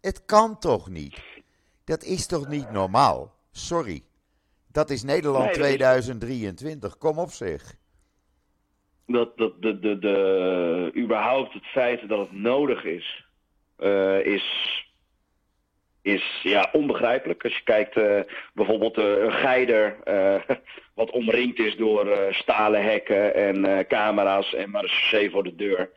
Het 0.00 0.24
kan 0.24 0.58
toch 0.58 0.88
niet? 0.90 1.18
Dat 1.88 2.02
is 2.04 2.26
toch 2.26 2.48
niet 2.48 2.70
normaal? 2.70 3.34
Sorry. 3.50 4.02
Dat 4.72 4.90
is 4.90 5.02
Nederland 5.02 5.44
nee, 5.44 5.54
dat 5.54 5.62
2023. 5.62 6.90
Is... 6.90 6.98
Kom 6.98 7.18
op 7.18 7.30
zich. 7.30 7.74
Dat, 9.06 9.38
dat 9.38 9.62
de, 9.62 9.78
de, 9.78 9.98
de, 9.98 10.92
überhaupt 10.96 11.52
het 11.52 11.64
feit 11.64 12.08
dat 12.08 12.18
het 12.18 12.32
nodig 12.32 12.84
is, 12.84 13.24
uh, 13.78 14.26
is, 14.26 14.44
is 16.02 16.40
ja, 16.42 16.68
onbegrijpelijk. 16.72 17.44
Als 17.44 17.56
je 17.56 17.64
kijkt 17.64 17.96
uh, 17.96 18.20
bijvoorbeeld 18.54 18.98
uh, 18.98 19.22
een 19.22 19.32
geider, 19.32 19.96
wat 20.94 21.10
omringd 21.10 21.58
is 21.58 21.76
door 21.76 22.16
stalen 22.30 22.84
hekken 22.84 23.34
en 23.34 23.86
camera's 23.86 24.54
en 24.54 24.70
maar 24.70 25.10
een 25.10 25.30
voor 25.30 25.44
de 25.44 25.54
deur. 25.54 25.90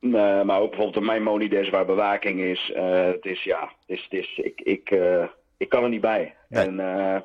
Uh, 0.00 0.42
maar 0.42 0.60
ook 0.60 0.68
bijvoorbeeld 0.68 0.96
een 0.96 1.04
Maimonides 1.04 1.70
waar 1.70 1.86
bewaking 1.86 2.40
is. 2.40 2.72
Uh, 2.76 3.04
het 3.04 3.24
is 3.24 3.44
ja, 3.44 3.60
het 3.60 3.98
is, 3.98 4.02
het 4.02 4.12
is, 4.12 4.36
ik, 4.36 4.60
ik, 4.60 4.90
uh, 4.90 5.24
ik 5.56 5.68
kan 5.68 5.82
er 5.82 5.88
niet 5.88 6.00
bij. 6.00 6.34
Nee. 6.48 6.66
En 6.66 7.24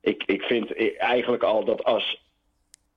ik, 0.00 0.22
ik 0.26 0.42
vind 0.42 0.96
eigenlijk 0.98 1.42
al 1.42 1.64
dat 1.64 1.84
als 1.84 2.24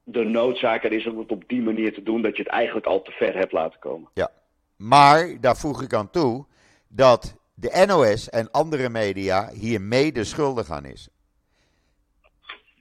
de 0.04 0.24
noodzaak 0.24 0.84
er 0.84 0.92
is 0.92 1.08
om 1.08 1.18
het 1.18 1.32
op 1.32 1.44
die 1.48 1.62
manier 1.62 1.94
te 1.94 2.04
doen, 2.04 2.22
dat 2.22 2.38
je 2.38 2.44
het 2.44 2.52
eigenlijk 2.52 2.86
al 2.86 3.02
te 3.02 3.12
ver 3.12 3.36
hebt 3.36 3.52
laten 3.52 3.80
komen. 3.80 4.10
Ja, 4.13 4.32
maar 4.76 5.38
daar 5.42 5.58
voeg 5.58 5.82
ik 5.82 5.94
aan 5.94 6.10
toe 6.10 6.46
dat 6.88 7.38
de 7.54 7.86
NOS 7.88 8.30
en 8.30 8.52
andere 8.52 8.89
media 8.89 9.50
hier 9.50 9.82
mede 9.82 10.24
schuldig 10.24 10.70
aan 10.70 10.86
is. 10.86 11.10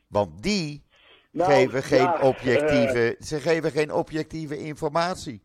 Want 0.07 0.43
die 0.43 0.83
nou, 1.31 1.53
geven 1.53 1.83
geen 1.83 1.99
ja, 1.99 2.19
objectieve, 2.21 3.17
ze 3.21 3.41
geven 3.41 3.71
geen 3.71 3.93
objectieve 3.93 4.59
informatie. 4.59 5.43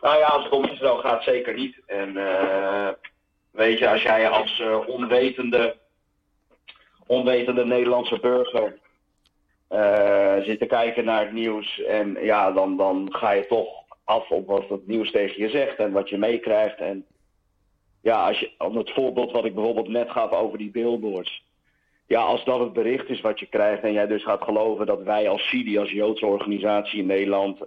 Nou 0.00 0.18
ja, 0.18 0.26
als 0.26 0.44
het 0.44 0.52
om 0.52 0.64
Israël 0.64 0.96
gaat, 0.96 1.22
zeker 1.22 1.54
niet. 1.54 1.76
En 1.86 2.16
uh, 2.16 2.88
weet 3.50 3.78
je, 3.78 3.88
als 3.88 4.02
jij 4.02 4.28
als 4.28 4.60
uh, 4.60 4.88
onwetende, 4.88 5.76
onwetende 7.06 7.64
Nederlandse 7.64 8.20
burger 8.20 8.78
uh, 9.70 10.36
zit 10.44 10.58
te 10.58 10.66
kijken 10.66 11.04
naar 11.04 11.20
het 11.20 11.32
nieuws 11.32 11.82
en 11.82 12.16
ja, 12.20 12.52
dan, 12.52 12.76
dan 12.76 13.08
ga 13.10 13.30
je 13.30 13.46
toch 13.46 13.68
af 14.04 14.30
op 14.30 14.46
wat 14.46 14.68
het 14.68 14.86
nieuws 14.86 15.10
tegen 15.10 15.42
je 15.42 15.48
zegt 15.48 15.78
en 15.78 15.92
wat 15.92 16.08
je 16.08 16.18
meekrijgt. 16.18 16.78
En 16.78 17.06
ja, 18.02 18.26
als 18.26 18.40
je, 18.40 18.50
om 18.58 18.76
het 18.76 18.90
voorbeeld 18.90 19.32
wat 19.32 19.44
ik 19.44 19.54
bijvoorbeeld 19.54 19.88
net 19.88 20.10
gaf 20.10 20.32
over 20.32 20.58
die 20.58 20.70
billboards. 20.70 21.48
Ja, 22.06 22.20
als 22.20 22.44
dat 22.44 22.60
het 22.60 22.72
bericht 22.72 23.08
is 23.08 23.20
wat 23.20 23.40
je 23.40 23.46
krijgt 23.46 23.82
en 23.82 23.92
jij 23.92 24.06
dus 24.06 24.22
gaat 24.22 24.42
geloven 24.42 24.86
dat 24.86 25.02
wij 25.02 25.28
als 25.28 25.48
CIDI, 25.48 25.78
als 25.78 25.90
Joodse 25.90 26.26
organisatie 26.26 26.98
in 26.98 27.06
Nederland, 27.06 27.58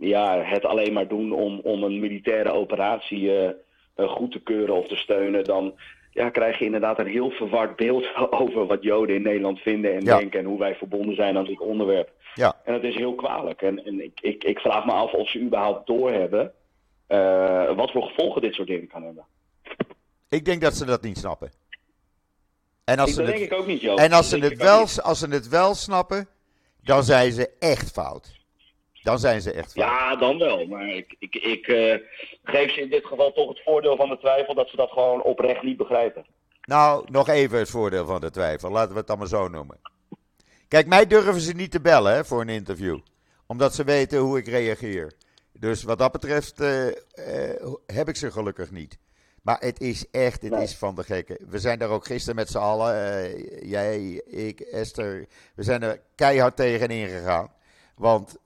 ja, 0.00 0.42
het 0.42 0.64
alleen 0.64 0.92
maar 0.92 1.08
doen 1.08 1.32
om, 1.32 1.60
om 1.62 1.82
een 1.82 2.00
militaire 2.00 2.52
operatie 2.52 3.20
uh, 3.20 4.08
goed 4.08 4.32
te 4.32 4.40
keuren 4.40 4.74
of 4.74 4.88
te 4.88 4.96
steunen, 4.96 5.44
dan 5.44 5.74
ja, 6.10 6.30
krijg 6.30 6.58
je 6.58 6.64
inderdaad 6.64 6.98
een 6.98 7.06
heel 7.06 7.30
verward 7.30 7.76
beeld 7.76 8.16
over 8.42 8.66
wat 8.66 8.82
Joden 8.82 9.16
in 9.16 9.22
Nederland 9.22 9.58
vinden 9.58 9.94
en 9.94 10.04
denken 10.04 10.38
en 10.38 10.46
hoe 10.46 10.58
wij 10.58 10.74
verbonden 10.74 11.14
zijn 11.14 11.36
aan 11.36 11.44
dit 11.44 11.60
onderwerp. 11.60 12.10
Ja. 12.34 12.56
En 12.64 12.72
dat 12.72 12.82
is 12.82 12.94
heel 12.94 13.14
kwalijk. 13.14 13.62
En, 13.62 13.84
en 13.84 14.04
ik, 14.04 14.20
ik, 14.20 14.44
ik 14.44 14.58
vraag 14.58 14.84
me 14.84 14.92
af 14.92 15.12
of 15.12 15.28
ze 15.28 15.40
überhaupt 15.40 15.86
doorhebben 15.86 16.52
uh, 17.08 17.76
wat 17.76 17.90
voor 17.90 18.02
gevolgen 18.02 18.42
dit 18.42 18.54
soort 18.54 18.68
dingen 18.68 18.86
kan 18.86 19.02
hebben. 19.02 19.24
Ik 20.28 20.44
denk 20.44 20.60
dat 20.60 20.74
ze 20.74 20.84
dat 20.84 21.02
niet 21.02 21.18
snappen. 21.18 21.52
En 22.84 22.98
als 22.98 23.08
ik, 23.08 23.14
ze 23.14 23.22
het, 23.22 23.30
denk 23.30 23.42
ik 23.42 23.52
ook 23.52 23.66
niet, 23.66 23.80
Joop. 23.80 23.98
En 23.98 24.12
als 24.12 24.28
ze, 24.28 24.38
het 24.38 24.56
wel, 24.56 24.86
als 25.02 25.18
ze 25.18 25.28
het 25.28 25.48
wel 25.48 25.74
snappen, 25.74 26.28
dan 26.82 27.02
zijn 27.02 27.32
ze 27.32 27.50
echt 27.58 27.90
fout. 27.90 28.39
Dan 29.02 29.18
zijn 29.18 29.40
ze 29.40 29.52
echt 29.52 29.72
fout. 29.72 29.86
Ja, 29.86 30.16
dan 30.16 30.38
wel. 30.38 30.66
Maar 30.66 30.88
ik, 30.88 31.16
ik, 31.18 31.34
ik 31.34 31.66
uh, 31.66 31.94
geef 32.44 32.72
ze 32.72 32.80
in 32.80 32.90
dit 32.90 33.04
geval 33.06 33.32
toch 33.32 33.48
het 33.48 33.62
voordeel 33.64 33.96
van 33.96 34.08
de 34.08 34.18
twijfel 34.18 34.54
dat 34.54 34.68
ze 34.68 34.76
dat 34.76 34.90
gewoon 34.90 35.22
oprecht 35.22 35.62
niet 35.62 35.76
begrijpen. 35.76 36.26
Nou, 36.62 37.06
nog 37.10 37.28
even 37.28 37.58
het 37.58 37.70
voordeel 37.70 38.06
van 38.06 38.20
de 38.20 38.30
twijfel. 38.30 38.70
Laten 38.70 38.92
we 38.92 38.98
het 38.98 39.06
dan 39.06 39.18
maar 39.18 39.26
zo 39.28 39.48
noemen. 39.48 39.80
Kijk, 40.68 40.86
mij 40.86 41.06
durven 41.06 41.40
ze 41.40 41.52
niet 41.52 41.70
te 41.70 41.80
bellen 41.80 42.14
hè, 42.14 42.24
voor 42.24 42.40
een 42.40 42.48
interview. 42.48 42.98
Omdat 43.46 43.74
ze 43.74 43.84
weten 43.84 44.18
hoe 44.18 44.38
ik 44.38 44.46
reageer. 44.48 45.12
Dus 45.52 45.82
wat 45.82 45.98
dat 45.98 46.12
betreft 46.12 46.60
uh, 46.60 46.86
uh, 46.86 46.92
heb 47.86 48.08
ik 48.08 48.16
ze 48.16 48.30
gelukkig 48.30 48.70
niet. 48.70 48.98
Maar 49.42 49.56
het 49.60 49.80
is 49.80 50.10
echt, 50.10 50.42
het 50.42 50.50
Nee. 50.50 50.62
is 50.62 50.76
van 50.76 50.94
de 50.94 51.02
gekken. 51.04 51.36
We 51.48 51.58
zijn 51.58 51.78
daar 51.78 51.88
ook 51.88 52.06
gisteren 52.06 52.36
met 52.36 52.48
z'n 52.48 52.58
allen, 52.58 52.94
uh, 52.94 53.70
jij, 53.70 54.22
ik, 54.26 54.60
Esther, 54.60 55.26
we 55.54 55.62
zijn 55.62 55.82
er 55.82 56.00
keihard 56.14 56.56
tegenin 56.56 57.08
gegaan. 57.08 57.52
Want 57.96 58.36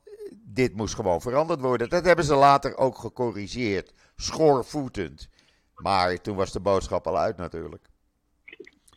dit 0.54 0.76
moest 0.76 0.94
gewoon 0.94 1.20
veranderd 1.20 1.60
worden. 1.60 1.88
Dat 1.88 2.04
hebben 2.04 2.24
ze 2.24 2.34
later 2.34 2.76
ook 2.76 2.98
gecorrigeerd, 2.98 3.92
schoorvoetend. 4.16 5.28
Maar 5.76 6.20
toen 6.20 6.36
was 6.36 6.52
de 6.52 6.60
boodschap 6.60 7.06
al 7.06 7.18
uit 7.18 7.36
natuurlijk. 7.36 7.86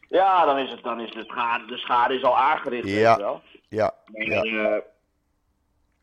Ja, 0.09 0.45
dan 0.45 0.57
is, 0.57 0.71
het, 0.71 0.83
dan 0.83 0.99
is 0.99 1.11
de, 1.11 1.23
schade, 1.23 1.65
de 1.65 1.77
schade 1.77 2.15
is 2.15 2.23
al 2.23 2.37
aangericht. 2.37 2.89
Ja. 2.89 3.17
wel. 3.17 3.41
Ja, 3.69 3.93
ja. 4.13 4.41
eh, 4.41 4.81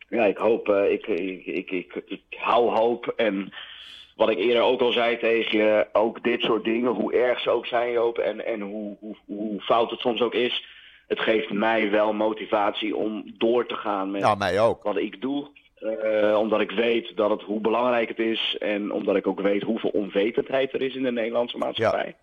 ja, 0.08 0.24
ik 0.24 0.36
hoop, 0.36 0.68
eh, 0.68 0.92
ik, 0.92 1.06
ik, 1.06 1.46
ik, 1.46 1.70
ik, 1.70 2.02
ik 2.06 2.22
hou 2.38 2.70
hoop. 2.70 3.06
En 3.16 3.52
wat 4.16 4.30
ik 4.30 4.38
eerder 4.38 4.62
ook 4.62 4.80
al 4.80 4.92
zei 4.92 5.18
tegen 5.18 5.58
je, 5.58 5.86
ook 5.92 6.22
dit 6.22 6.40
soort 6.40 6.64
dingen, 6.64 6.90
hoe 6.90 7.12
erg 7.12 7.40
ze 7.40 7.50
ook 7.50 7.66
zijn, 7.66 7.92
Joop, 7.92 8.18
en, 8.18 8.46
en 8.46 8.60
hoe, 8.60 8.96
hoe, 9.00 9.16
hoe 9.26 9.60
fout 9.60 9.90
het 9.90 10.00
soms 10.00 10.20
ook 10.20 10.34
is. 10.34 10.66
Het 11.08 11.20
geeft 11.20 11.50
mij 11.52 11.90
wel 11.90 12.12
motivatie 12.12 12.96
om 12.96 13.24
door 13.38 13.66
te 13.66 13.74
gaan 13.74 14.10
met 14.10 14.20
Nou, 14.22 14.36
mij 14.38 14.60
ook. 14.60 14.82
wat 14.82 14.96
ik 14.96 15.20
doe. 15.20 15.46
Eh, 16.02 16.38
omdat 16.38 16.60
ik 16.60 16.70
weet 16.70 17.16
dat 17.16 17.30
het, 17.30 17.42
hoe 17.42 17.60
belangrijk 17.60 18.08
het 18.08 18.18
is. 18.18 18.56
En 18.60 18.92
omdat 18.92 19.16
ik 19.16 19.26
ook 19.26 19.40
weet 19.40 19.62
hoeveel 19.62 19.90
onwetendheid 19.90 20.72
er 20.72 20.82
is 20.82 20.94
in 20.94 21.02
de 21.02 21.12
Nederlandse 21.12 21.58
maatschappij. 21.58 22.14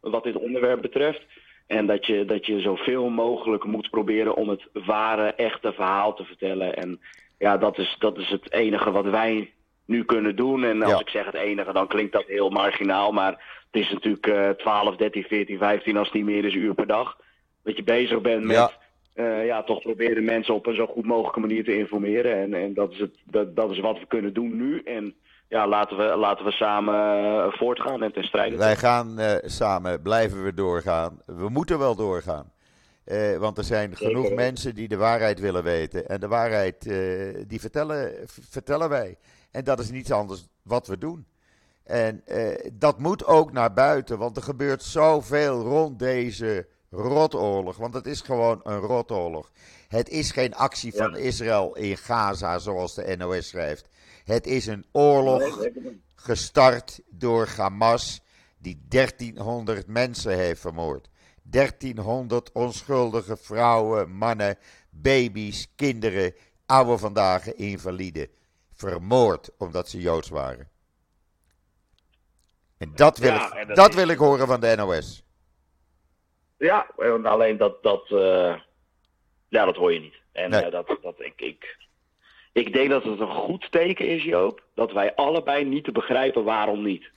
Wat 0.00 0.24
dit 0.24 0.36
onderwerp 0.36 0.82
betreft. 0.82 1.22
En 1.66 1.86
dat 1.86 2.06
je, 2.06 2.24
dat 2.24 2.46
je 2.46 2.60
zoveel 2.60 3.08
mogelijk 3.08 3.64
moet 3.64 3.90
proberen 3.90 4.34
om 4.34 4.48
het 4.48 4.62
ware, 4.72 5.26
echte 5.34 5.72
verhaal 5.72 6.14
te 6.14 6.24
vertellen. 6.24 6.76
En 6.76 7.00
ja, 7.38 7.56
dat 7.58 7.78
is, 7.78 7.96
dat 7.98 8.18
is 8.18 8.28
het 8.28 8.52
enige 8.52 8.90
wat 8.90 9.04
wij 9.06 9.52
nu 9.86 10.04
kunnen 10.04 10.36
doen. 10.36 10.64
En 10.64 10.82
als 10.82 10.92
Ja. 10.92 10.98
ik 10.98 11.08
zeg 11.08 11.24
het 11.24 11.34
enige, 11.34 11.72
dan 11.72 11.86
klinkt 11.86 12.12
dat 12.12 12.24
heel 12.26 12.50
marginaal. 12.50 13.12
Maar 13.12 13.32
het 13.70 13.82
is 13.82 13.90
natuurlijk 13.90 14.26
eh 14.26 14.48
12, 14.50 14.96
13, 14.96 15.22
14, 15.22 15.58
15, 15.58 15.96
als 15.96 16.06
het 16.06 16.16
niet 16.16 16.24
meer 16.24 16.44
is, 16.44 16.54
uur 16.54 16.74
per 16.74 16.86
dag. 16.86 17.16
Dat 17.62 17.76
je 17.76 17.82
bezig 17.82 18.20
bent 18.20 18.44
met 18.44 18.56
Ja. 18.56 18.70
eh, 19.14 19.46
ja, 19.46 19.62
toch 19.62 19.82
proberen 19.82 20.24
mensen 20.24 20.54
op 20.54 20.66
een 20.66 20.74
zo 20.74 20.86
goed 20.86 21.04
mogelijke 21.06 21.40
manier 21.40 21.64
te 21.64 21.78
informeren. 21.78 22.36
En, 22.36 22.54
en 22.54 22.74
dat, 22.74 22.90
is 22.92 22.98
het, 22.98 23.16
dat, 23.24 23.56
dat 23.56 23.70
is 23.70 23.80
wat 23.80 23.98
we 23.98 24.06
kunnen 24.06 24.32
doen 24.34 24.56
nu. 24.56 24.82
En 24.84 25.14
ja, 25.48 25.68
laten 25.68 25.96
we, 25.96 26.16
laten 26.16 26.44
we 26.44 26.50
samen 26.50 26.94
eh, 26.94 27.52
voortgaan 27.52 28.02
en 28.02 28.12
ten 28.12 28.24
strijde. 28.24 28.56
Wij 28.56 28.76
gaan 28.76 29.18
eh, 29.18 29.36
samen, 29.48 30.02
blijven 30.02 30.44
we 30.44 30.54
doorgaan. 30.54 31.20
We 31.26 31.48
moeten 31.48 31.78
wel 31.78 31.94
doorgaan. 31.94 32.50
Want 33.38 33.58
er 33.58 33.64
zijn 33.64 33.96
genoeg 33.96 34.32
mensen 34.34 34.74
die 34.74 34.88
de 34.88 34.96
waarheid 34.96 35.40
willen 35.40 35.62
weten. 35.62 36.08
En 36.08 36.20
de 36.20 36.28
waarheid, 36.28 36.82
die 37.48 37.60
vertellen, 37.60 38.12
vertellen 38.50 38.88
wij. 38.88 39.16
En 39.50 39.64
dat 39.64 39.78
is 39.78 39.90
niets 39.90 40.12
anders 40.12 40.46
wat 40.62 40.86
we 40.86 40.98
doen. 40.98 41.26
En 41.84 42.24
dat 42.72 42.98
moet 42.98 43.26
ook 43.26 43.52
naar 43.52 43.72
buiten, 43.72 44.18
want 44.18 44.36
er 44.36 44.42
gebeurt 44.42 44.82
zoveel 44.82 45.62
rond 45.62 45.98
deze 45.98 46.66
rotoorlog. 46.92 47.76
Want 47.76 47.94
het 47.94 48.06
is 48.06 48.20
gewoon 48.20 48.60
een 48.62 48.78
rotoorlog. 48.78 49.50
Het 49.88 50.08
is 50.08 50.30
geen 50.30 50.54
actie 50.54 50.94
van. 50.94 51.16
Israël 51.16 51.76
in 51.76 51.96
Gaza, 51.96 52.58
zoals 52.58 52.94
de 52.94 53.14
NOS 53.16 53.48
schrijft. 53.48 53.88
Het 54.24 54.46
is 54.46 54.66
een 54.66 54.86
oorlog 54.92 55.68
gestart 56.14 57.00
door 57.10 57.48
Hamas, 57.56 58.20
die 58.58 58.84
1300 58.88 59.86
mensen 59.86 60.36
heeft 60.36 60.60
vermoord. 60.60 61.08
1300 61.42 62.52
onschuldige 62.52 63.36
vrouwen, 63.36 64.10
mannen, 64.10 64.58
baby's, 64.90 65.72
kinderen, 65.76 66.34
oude 66.66 66.98
vandaag 66.98 67.52
invaliden. 67.54 68.28
Vermoord 68.74 69.50
omdat 69.58 69.88
ze 69.88 70.00
joods 70.00 70.28
waren. 70.28 70.70
En 72.78 72.92
dat 72.94 73.18
wil, 73.18 73.32
Ja, 73.32 73.46
ik, 73.46 73.52
en 73.52 73.66
dat 73.66 73.76
dat 73.76 73.88
is- 73.88 73.94
wil 73.94 74.08
ik 74.08 74.18
horen 74.18 74.46
van 74.46 74.60
de 74.60 74.74
NOS. 74.76 75.24
Ja, 76.62 76.86
en 76.96 77.26
alleen 77.26 77.56
dat, 77.56 77.82
dat, 77.82 78.10
eh, 78.10 78.54
ja, 79.48 79.64
dat 79.64 79.76
hoor 79.76 79.92
je 79.92 80.00
niet. 80.00 80.14
En 80.32 80.50
Nee. 80.50 80.62
eh, 80.64 80.70
dat, 80.72 80.96
dat 81.02 81.20
ik, 81.20 81.40
ik, 81.40 81.76
ik 82.52 82.72
denk 82.72 82.90
dat 82.90 83.04
het 83.04 83.20
een 83.20 83.30
goed 83.34 83.66
teken 83.72 84.06
is, 84.08 84.22
Joop, 84.24 84.62
dat 84.74 84.92
wij 84.92 85.14
allebei 85.14 85.64
niet 85.64 85.84
te 85.84 85.92
begrijpen 85.92 86.44
waarom 86.44 86.82
niet. 86.82 87.10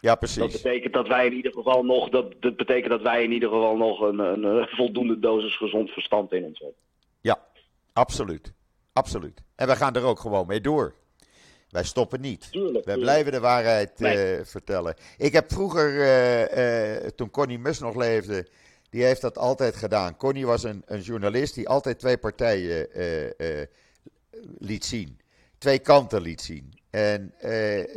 Ja, 0.00 0.10
Dat 0.10 0.18
precies. 0.18 0.62
betekent 0.62 0.92
dat 0.92 1.08
wij 1.08 1.26
in 1.26 1.32
ieder 1.32 1.52
geval 1.52 1.84
nog, 1.84 2.08
dat, 2.08 2.34
dat 2.40 2.56
betekent 2.56 2.90
dat 2.90 3.02
wij 3.02 3.22
in 3.22 3.32
ieder 3.32 3.48
geval 3.48 3.76
nog 3.76 4.00
een, 4.00 4.18
een, 4.18 4.68
voldoende 4.68 5.18
dosis 5.18 5.56
gezond 5.56 5.90
verstand 5.90 6.32
in 6.32 6.44
ons 6.44 6.58
hebben. 6.58 6.76
Ja, 7.20 7.38
absoluut. 7.92 8.52
Absoluut. 8.92 9.42
En 9.56 9.66
wij 9.66 9.76
gaan 9.76 9.94
er 9.94 10.04
ook 10.04 10.18
gewoon 10.20 10.46
mee 10.46 10.60
door. 10.60 10.94
Wij 11.70 11.84
stoppen 11.84 12.20
niet. 12.20 12.52
Tuurlijk. 12.52 12.72
Wij 12.72 12.82
tuurlijk. 12.82 13.00
blijven 13.02 13.32
de 13.32 13.40
waarheid 13.40 13.98
Nee. 13.98 14.36
eh, 14.36 14.44
vertellen. 14.44 14.94
Ik 15.16 15.32
heb 15.32 15.52
vroeger, 15.52 16.00
eh, 16.00 16.96
eh, 16.96 17.10
toen 17.10 17.30
Connie 17.30 17.58
Mus 17.58 17.78
nog 17.78 17.94
leefde, 17.94 18.46
die 18.90 19.04
heeft 19.04 19.20
dat 19.20 19.38
altijd 19.38 19.76
gedaan. 19.76 20.16
Connie 20.16 20.46
was 20.46 20.62
een, 20.62 20.82
een 20.86 21.00
journalist 21.00 21.54
die 21.54 21.68
altijd 21.68 21.98
twee 21.98 22.18
partijen 22.18 22.88
liet 24.58 24.84
zien. 24.84 25.20
Twee 25.58 25.78
kanten 25.78 26.20
liet 26.20 26.40
zien. 26.40 26.78
En 26.90 27.34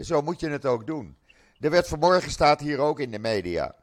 zo 0.01 0.21
moet 0.21 0.39
je 0.39 0.49
het 0.49 0.65
ook 0.65 0.87
doen. 0.87 1.17
Er 1.59 1.69
werd 1.69 1.87
vanmorgen, 1.87 2.31
staat 2.31 2.59
hier 2.59 2.79
ook 2.79 2.99
in 2.99 3.11
de 3.11 3.19
media. 3.19 3.75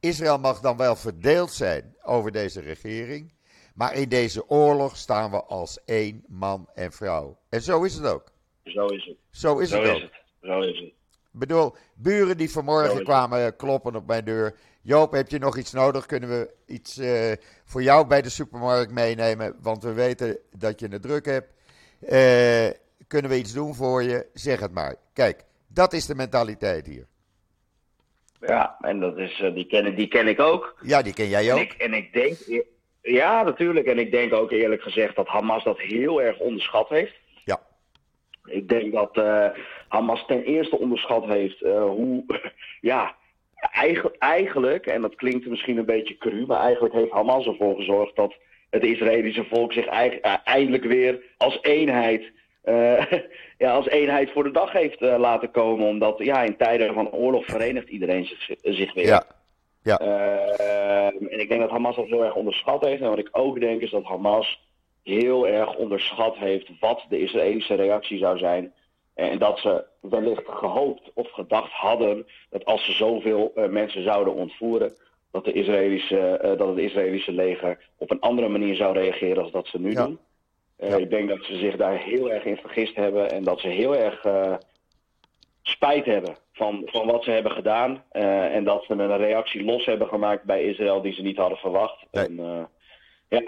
Israël 0.00 0.38
mag 0.38 0.60
dan 0.60 0.76
wel 0.76 0.96
verdeeld 0.96 1.52
zijn 1.52 1.94
over 2.02 2.32
deze 2.32 2.60
regering. 2.60 3.32
Maar 3.74 3.94
in 3.94 4.08
deze 4.08 4.48
oorlog 4.48 4.96
staan 4.96 5.30
we 5.30 5.42
als 5.44 5.78
één 5.84 6.24
man 6.28 6.68
en 6.74 6.92
vrouw. 6.92 7.38
En 7.48 7.62
zo 7.62 7.82
is 7.82 7.94
het 7.94 8.06
ook. 8.06 8.32
Zo 8.66 8.86
is 8.86 9.04
het. 9.04 9.16
Zo 9.30 9.58
is 9.58 9.68
Zo 9.70 9.80
het 9.80 9.90
ook. 9.90 9.96
is 9.96 10.02
het. 10.02 10.12
Zo 10.42 10.60
is 10.60 10.78
het. 10.78 10.88
Ik 11.32 11.42
bedoel, 11.42 11.74
buren 11.94 12.36
die 12.36 12.50
vanmorgen 12.50 13.04
kwamen 13.04 13.56
kloppen 13.56 13.96
op 13.96 14.06
mijn 14.06 14.24
deur. 14.24 14.54
Joop, 14.82 15.12
heb 15.12 15.28
je 15.28 15.38
nog 15.38 15.56
iets 15.56 15.72
nodig? 15.72 16.06
Kunnen 16.06 16.28
we 16.28 16.50
iets 16.66 16.98
eh, 16.98 17.32
voor 17.64 17.82
jou 17.82 18.06
bij 18.06 18.22
de 18.22 18.28
supermarkt 18.28 18.92
meenemen? 18.92 19.56
Want 19.62 19.82
we 19.82 19.92
weten 19.92 20.38
dat 20.52 20.80
je 20.80 20.88
het 20.88 21.02
druk 21.02 21.24
hebt. 21.26 21.52
Eh, 22.00 22.68
kunnen 23.06 23.30
we 23.30 23.36
iets 23.38 23.52
doen 23.52 23.74
voor 23.74 24.02
je? 24.02 24.26
Zeg 24.34 24.60
het 24.60 24.72
maar. 24.72 24.94
Kijk, 25.12 25.44
dat 25.66 25.92
is 25.92 26.06
de 26.06 26.14
mentaliteit 26.14 26.86
hier. 26.86 27.06
Ja, 28.40 28.76
en 28.80 29.00
dat 29.00 29.18
is, 29.18 29.40
eh, 29.40 29.54
die, 29.54 29.66
ken, 29.66 29.94
die 29.96 30.08
ken 30.08 30.28
ik 30.28 30.40
ook. 30.40 30.76
Ja, 30.82 31.02
die 31.02 31.12
ken 31.12 31.28
jij 31.28 31.48
En 31.48 31.54
ook. 31.54 31.60
ik, 31.60 31.72
en 31.72 31.94
ik 31.94 32.12
denk, 32.12 32.36
ja, 33.02 33.42
natuurlijk. 33.42 33.86
En 33.86 33.98
ik 33.98 34.10
denk 34.10 34.32
ook 34.32 34.50
eerlijk 34.50 34.82
gezegd 34.82 35.16
dat 35.16 35.26
Hamas 35.26 35.64
dat 35.64 35.78
heel 35.78 36.22
erg 36.22 36.38
onderschat 36.38 36.88
heeft. 36.88 37.14
Ik 38.46 38.68
denk 38.68 38.92
dat 38.92 39.16
eh, 39.16 39.46
Hamas 39.88 40.26
ten 40.26 40.42
eerste 40.42 40.78
onderschat 40.78 41.24
heeft 41.24 41.62
eh, 41.62 41.82
hoe, 41.82 42.24
ja, 42.80 43.14
eigenlijk, 43.72 44.16
eigenlijk, 44.18 44.86
en 44.86 45.02
dat 45.02 45.14
klinkt 45.14 45.46
misschien 45.46 45.76
een 45.76 45.84
beetje 45.84 46.16
cru, 46.16 46.46
maar 46.46 46.60
eigenlijk 46.60 46.94
heeft 46.94 47.10
Hamas 47.10 47.46
ervoor 47.46 47.76
gezorgd 47.76 48.16
dat 48.16 48.34
het 48.70 48.84
Israëlische 48.84 49.44
volk 49.44 49.72
zich 49.72 49.86
eh, 49.86 50.34
eindelijk 50.44 50.84
weer 50.84 51.22
als 51.36 51.58
eenheid, 51.62 52.32
ja, 53.58 53.72
als 53.72 53.88
eenheid 53.88 54.30
voor 54.30 54.44
de 54.44 54.50
dag 54.50 54.72
heeft 54.72 55.00
laten 55.00 55.50
komen. 55.50 55.86
Omdat 55.86 56.18
ja, 56.18 56.42
in 56.42 56.56
tijden 56.56 56.94
van 56.94 57.12
oorlog 57.12 57.44
verenigt 57.44 57.88
iedereen 57.88 58.24
zich, 58.24 58.56
zich 58.62 58.94
weer. 58.94 59.06
Ja. 59.06 59.24
Ja. 59.82 59.98
En 61.08 61.40
ik 61.40 61.48
denk 61.48 61.60
dat 61.60 61.70
Hamas 61.70 61.96
dat 61.96 62.06
heel 62.06 62.24
erg 62.24 62.34
onderschat 62.34 62.84
heeft. 62.84 63.02
En 63.02 63.08
wat 63.08 63.18
ik 63.18 63.28
ook 63.32 63.60
denk 63.60 63.80
is 63.80 63.90
dat 63.90 64.04
Hamas 64.04 64.65
heel 65.14 65.46
erg 65.48 65.74
onderschat 65.76 66.36
heeft 66.36 66.70
wat 66.80 67.04
de 67.08 67.18
Israëlische 67.20 67.74
reactie 67.74 68.18
zou 68.18 68.38
zijn 68.38 68.72
En 69.14 69.38
dat 69.38 69.58
ze 69.58 69.84
wellicht 70.00 70.42
gehoopt 70.46 71.10
of 71.14 71.30
gedacht 71.30 71.72
hadden 71.72 72.26
dat 72.50 72.64
als 72.64 72.84
ze 72.84 72.92
zoveel 72.92 73.52
uh, 73.54 73.68
mensen 73.68 74.02
zouden 74.02 74.34
ontvoeren, 74.34 74.92
dat, 75.30 75.44
de 75.44 75.52
Israëlische, 75.52 76.40
uh, 76.44 76.58
dat 76.58 76.68
het 76.68 76.78
Israëlische 76.78 77.32
leger 77.32 77.88
op 77.98 78.10
een 78.10 78.20
andere 78.20 78.48
manier 78.48 78.76
zou 78.76 78.98
reageren 78.98 79.42
als 79.42 79.52
dat 79.52 79.66
ze 79.66 79.80
nu 79.80 79.90
Ja. 79.92 80.04
doen. 80.04 80.18
Uh, 80.78 80.90
Ja. 80.90 80.96
Ik 80.96 81.10
denk 81.10 81.28
dat 81.28 81.42
ze 81.44 81.56
zich 81.58 81.76
daar 81.76 81.98
heel 81.98 82.30
erg 82.32 82.44
in 82.44 82.56
vergist 82.56 82.96
hebben 82.96 83.30
en 83.30 83.44
dat 83.44 83.60
ze 83.60 83.68
heel 83.68 83.96
erg 83.96 84.24
spijt 85.62 86.04
hebben 86.04 86.36
van, 86.52 86.82
van 86.86 87.06
wat 87.06 87.24
ze 87.24 87.30
hebben 87.30 87.52
gedaan. 87.52 88.02
En 88.10 88.64
dat 88.64 88.84
ze 88.84 88.92
een 88.92 89.16
reactie 89.16 89.64
los 89.64 89.84
hebben 89.84 90.08
gemaakt 90.08 90.44
bij 90.44 90.62
Israël 90.62 91.02
die 91.02 91.12
ze 91.12 91.22
niet 91.22 91.36
hadden 91.36 91.58
verwacht. 91.58 92.04
Nee. 92.10 92.24
En, 92.26 92.68
ja, 93.28 93.42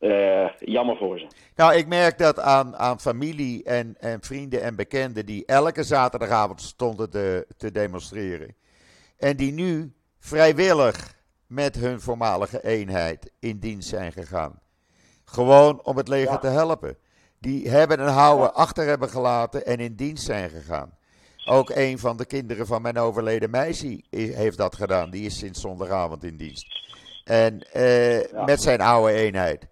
uh, 0.00 0.48
jammer 0.58 0.96
voor 0.96 1.18
ze. 1.18 1.26
Nou, 1.56 1.74
ik 1.74 1.86
merk 1.86 2.18
dat 2.18 2.38
aan, 2.40 2.76
aan 2.76 3.00
familie 3.00 3.64
en, 3.64 3.94
en 3.98 4.18
vrienden 4.22 4.62
en 4.62 4.76
bekenden 4.76 5.26
die 5.26 5.46
elke 5.46 5.82
zaterdagavond 5.82 6.60
stonden 6.62 7.10
te, 7.10 7.46
te 7.56 7.70
demonstreren. 7.70 8.54
En 9.18 9.36
die 9.36 9.52
nu 9.52 9.92
vrijwillig 10.18 11.18
met 11.46 11.76
hun 11.76 12.00
voormalige 12.00 12.62
eenheid 12.64 13.32
in 13.40 13.58
dienst 13.58 13.88
zijn 13.88 14.12
gegaan. 14.12 14.60
Gewoon 15.24 15.84
om 15.84 15.96
het 15.96 16.08
leger 16.08 16.30
Ja. 16.32 16.38
te 16.38 16.46
helpen. 16.46 16.96
Die 17.38 17.68
hebben 17.70 18.00
een 18.00 18.08
houden 18.12 18.46
Ja. 18.46 18.52
achter 18.52 18.86
hebben 18.86 19.08
gelaten 19.08 19.66
en 19.66 19.78
in 19.78 19.94
dienst 19.94 20.24
zijn 20.24 20.50
gegaan. 20.50 20.98
Ook 21.44 21.70
een 21.70 21.98
van 21.98 22.16
de 22.16 22.24
kinderen 22.26 22.66
van 22.66 22.82
mijn 22.82 22.98
overleden 22.98 23.50
meisje 23.50 24.02
heeft 24.10 24.58
dat 24.58 24.76
gedaan. 24.76 25.10
Die 25.10 25.24
is 25.26 25.38
sinds 25.38 25.60
zondagavond 25.60 26.24
in 26.24 26.36
dienst. 26.36 26.66
En 27.24 27.60
eh, 27.72 28.22
Ja. 28.30 28.44
met 28.44 28.62
zijn 28.62 28.80
oude 28.80 29.12
eenheid. 29.12 29.66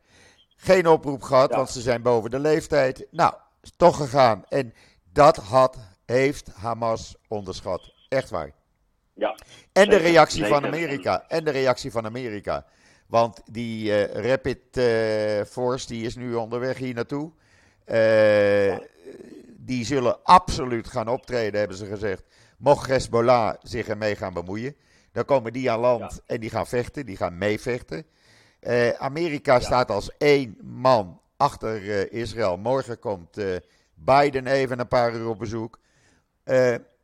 Geen 0.60 0.86
oproep 0.86 1.22
gehad, 1.22 1.50
Ja. 1.50 1.56
want 1.56 1.70
ze 1.70 1.80
zijn 1.80 2.02
boven 2.02 2.30
de 2.30 2.38
leeftijd. 2.38 3.06
Nou, 3.10 3.34
is 3.62 3.72
toch 3.76 3.96
gegaan. 3.96 4.44
En 4.48 4.74
dat 5.12 5.36
had, 5.36 5.76
heeft 6.06 6.48
Hamas 6.54 7.16
onderschat. 7.28 7.92
Echt 8.08 8.30
waar. 8.30 8.50
Ja. 9.14 9.28
En 9.72 9.84
de 9.88 9.92
Zeker, 9.94 10.00
reactie 10.10 10.44
van. 10.46 10.66
Amerika. 10.66 11.24
En 11.28 11.44
de 11.44 11.50
reactie 11.50 11.90
van 11.90 12.04
Amerika. 12.06 12.66
Want 13.06 13.40
die 13.50 14.04
eh, 14.06 14.24
Rapid 14.30 14.58
eh, 14.76 15.44
Force 15.50 15.86
die 15.86 16.04
is 16.06 16.16
nu 16.16 16.34
onderweg 16.34 16.78
hier 16.78 16.94
naartoe. 16.94 17.32
Eh, 17.84 18.76
Die 19.60 19.84
zullen 19.84 20.22
absoluut 20.24 20.88
gaan 20.88 21.08
optreden, 21.08 21.58
hebben 21.58 21.76
ze 21.76 21.86
gezegd. 21.86 22.22
Mocht 22.58 22.86
Hezbollah 22.88 23.54
zich 23.62 23.88
ermee 23.88 24.16
gaan 24.16 24.32
bemoeien. 24.32 24.76
Dan 25.12 25.24
komen 25.24 25.52
die 25.52 25.70
aan 25.70 25.80
land 25.80 26.20
en 26.26 26.40
die 26.40 26.50
gaan 26.50 26.66
vechten. 26.66 27.06
Die 27.06 27.16
gaan 27.16 27.38
meevechten. 27.38 28.06
Eh, 28.60 28.90
Amerika 28.90 29.60
staat 29.60 29.90
als 29.90 30.16
één 30.16 30.58
man 30.62 31.20
achter 31.36 31.90
eh, 31.90 32.20
Israël. 32.20 32.56
Morgen 32.56 32.98
komt 32.98 33.38
eh, 33.38 33.56
Biden 33.94 34.46
even 34.46 34.78
een 34.78 34.88
paar 34.88 35.14
uur 35.14 35.28
op 35.28 35.38
bezoek. 35.38 35.78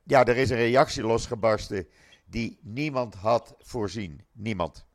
Ja, 0.07 0.25
er 0.25 0.37
is 0.37 0.51
een 0.51 0.57
reactie 0.57 1.03
losgebarsten 1.03 1.87
die 2.27 2.59
niemand 2.63 3.15
had 3.15 3.55
voorzien. 3.59 4.25
Niemand. 4.33 4.87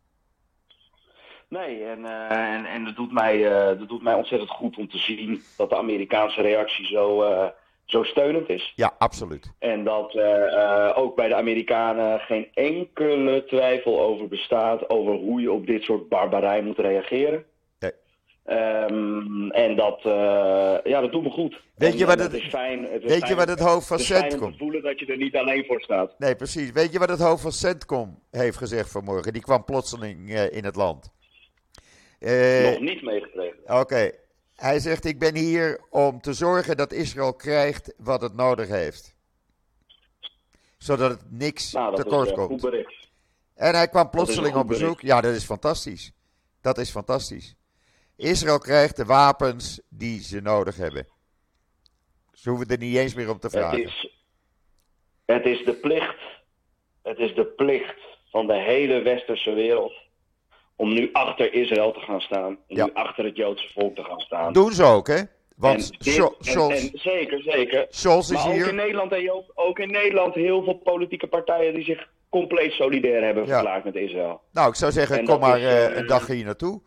Nee, 1.48 1.84
en, 1.84 2.06
en, 2.30 2.66
en 2.66 2.86
dat, 2.86 2.96
doet 2.96 3.12
mij, 3.12 3.44
dat 3.78 3.88
doet 3.88 4.02
mij 4.02 4.14
ontzettend 4.14 4.50
goed 4.50 4.78
om 4.78 4.90
te 4.90 4.98
zien 4.98 5.44
dat 5.58 5.70
de 5.70 5.78
Amerikaanse 5.78 6.42
reactie 6.42 6.86
zo, 6.86 7.24
zo 7.90 8.04
steunend 8.04 8.50
is. 8.50 8.74
Ja, 8.76 8.96
absoluut. 8.98 9.52
En 9.60 9.84
dat 9.84 10.16
uh, 10.16 10.94
ook 10.96 11.16
bij 11.16 11.28
de 11.28 11.36
Amerikanen 11.36 12.20
geen 12.20 12.48
enkele 12.54 13.46
twijfel 13.46 14.00
over 14.02 14.28
bestaat 14.28 14.90
over 14.90 15.14
hoe 15.14 15.42
je 15.42 15.52
op 15.52 15.66
dit 15.66 15.84
soort 15.84 16.10
barbarij 16.10 16.62
moet 16.62 16.78
reageren. 16.78 17.46
Nee. 17.80 17.92
Um, 18.58 19.52
en 19.52 19.76
dat, 19.76 20.00
uh, 20.06 20.12
ja, 20.84 21.02
dat 21.02 21.12
doet 21.12 21.24
me 21.24 21.30
goed. 21.30 21.62
Weet 21.76 21.92
en, 21.92 21.98
je 21.98 22.06
wat 22.06 22.20
het, 22.20 22.34
is 22.34 22.48
fijn, 22.48 22.84
het 22.84 23.04
weet 23.04 23.12
fijn, 23.12 23.32
je 23.32 23.36
wat 23.36 23.48
het 23.50 23.60
hoofd 23.60 23.88
van 23.88 24.00
Centcom... 24.00 24.58
voelen 24.58 24.84
dat 24.84 25.00
je 25.00 25.06
er 25.06 25.18
niet 25.18 25.36
alleen 25.36 25.66
voor 25.66 25.82
staat. 25.82 26.16
Nee, 26.18 26.36
precies. 26.36 26.72
Weet 26.72 26.92
je 26.92 27.00
wat 27.00 27.10
het 27.10 27.22
hoofd 27.22 27.42
van 27.42 27.52
Centcom 27.52 28.20
heeft 28.32 28.58
gezegd 28.58 28.92
vanmorgen? 28.92 29.34
Die 29.34 29.42
kwam 29.42 29.64
plotseling 29.64 30.34
in 30.52 30.64
het 30.64 30.76
land. 30.76 31.12
Nog 32.20 32.80
niet 32.80 33.02
meegekregen. 33.02 33.60
Oké. 33.64 33.80
Okay. 33.80 34.14
Hij 34.60 34.80
zegt: 34.80 35.06
Ik 35.06 35.20
ben 35.20 35.36
hier 35.36 35.82
om 35.90 36.22
te 36.22 36.34
zorgen 36.34 36.78
dat 36.78 36.92
Israël 36.92 37.34
krijgt 37.34 37.94
wat 37.98 38.22
het 38.22 38.34
nodig 38.34 38.68
heeft. 38.68 39.16
Zodat 40.78 41.10
het 41.10 41.32
niks 41.32 41.72
nou, 41.72 41.96
tekort 41.96 42.26
is, 42.26 42.32
uh, 42.32 42.46
komt. 42.46 42.62
Goed. 42.62 43.08
En 43.56 43.74
hij 43.74 43.88
kwam 43.88 44.10
plotseling 44.10 44.56
op 44.56 44.68
bezoek. 44.68 44.96
Bericht. 44.96 45.02
Ja, 45.02 45.22
dat 45.22 45.36
is 45.36 45.44
fantastisch. 45.44 46.12
Dat 46.62 46.78
is 46.78 46.90
fantastisch. 46.90 47.56
Israël 48.16 48.58
krijgt 48.58 48.96
de 48.96 49.06
wapens 49.06 49.82
die 49.90 50.22
ze 50.22 50.42
nodig 50.42 50.78
hebben. 50.78 51.08
Ze 52.32 52.50
hoeven 52.50 52.68
er 52.68 52.78
niet 52.78 52.96
eens 52.96 53.14
meer 53.14 53.30
om 53.30 53.40
te 53.40 53.50
vragen. 53.50 53.78
Het 53.78 53.88
is, 53.88 54.12
het 55.26 55.46
is 55.46 55.66
de 55.66 55.74
plicht. 55.74 56.20
Het 57.02 57.18
is 57.18 57.36
de 57.36 57.46
plicht 57.46 58.00
van 58.30 58.48
de 58.48 58.58
hele 58.58 59.02
westerse 59.02 59.54
wereld 59.54 59.94
om 60.80 60.94
nu 60.94 61.10
achter 61.14 61.54
Israël 61.54 61.92
te 61.92 62.00
gaan 62.00 62.22
staan. 62.22 62.46
Om 62.46 62.58
Ja. 62.68 62.86
nu 62.86 62.92
achter 62.94 63.26
het 63.26 63.36
Joodse 63.36 63.70
volk 63.74 63.96
te 63.96 64.04
gaan 64.04 64.20
staan. 64.20 64.54
Doen 64.54 64.72
ze 64.72 64.84
ook, 64.84 65.08
hè? 65.08 65.22
Want 65.56 65.92
dit- 66.04 66.18
en- 66.18 66.36
Scholz, 66.40 66.72
en 66.84 66.90
zeker, 67.00 67.42
zeker. 67.42 67.86
Scholz 67.90 68.30
is 68.30 68.36
Maar 68.38 68.48
ook 68.48 68.54
in 68.54 68.64
hier. 68.64 68.74
Nederland, 68.74 69.12
en 69.12 69.22
ook 69.56 69.80
in 69.80 69.92
Nederland 69.92 70.36
heel 70.36 70.64
veel 70.64 70.74
politieke 70.74 71.28
partijen 71.28 71.74
die 71.74 71.84
zich 71.84 72.08
compleet 72.30 72.72
solidair 72.72 73.24
hebben 73.24 73.46
Ja. 73.46 73.54
verklaard 73.54 73.84
met 73.84 73.96
Israël. 73.96 74.42
Nou, 74.52 74.70
ik 74.70 74.76
zou 74.76 74.92
zeggen, 74.92 75.18
En 75.20 75.26
kom 75.26 75.40
maar 75.40 75.60
is, 75.60 75.66
eh, 75.66 75.86
eh, 75.86 75.96
een 75.98 76.08
dag 76.08 76.28
hier 76.28 76.46
naartoe. 76.46 76.82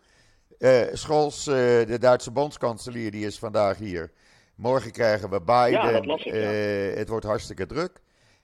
Eh 0.59 0.81
Scholz, 0.93 1.45
de 1.45 1.97
Duitse 2.01 2.31
bondskanselier, 2.31 3.11
die 3.11 3.27
is 3.27 3.39
vandaag 3.39 3.79
hier. 3.79 4.13
Morgen 4.57 4.93
krijgen 4.93 5.31
we 5.31 5.41
Biden. 5.43 5.71
Ja, 5.71 5.91
ik, 5.91 6.99
het 6.99 7.09
wordt 7.09 7.25
hartstikke 7.25 7.67
druk. 7.67 8.01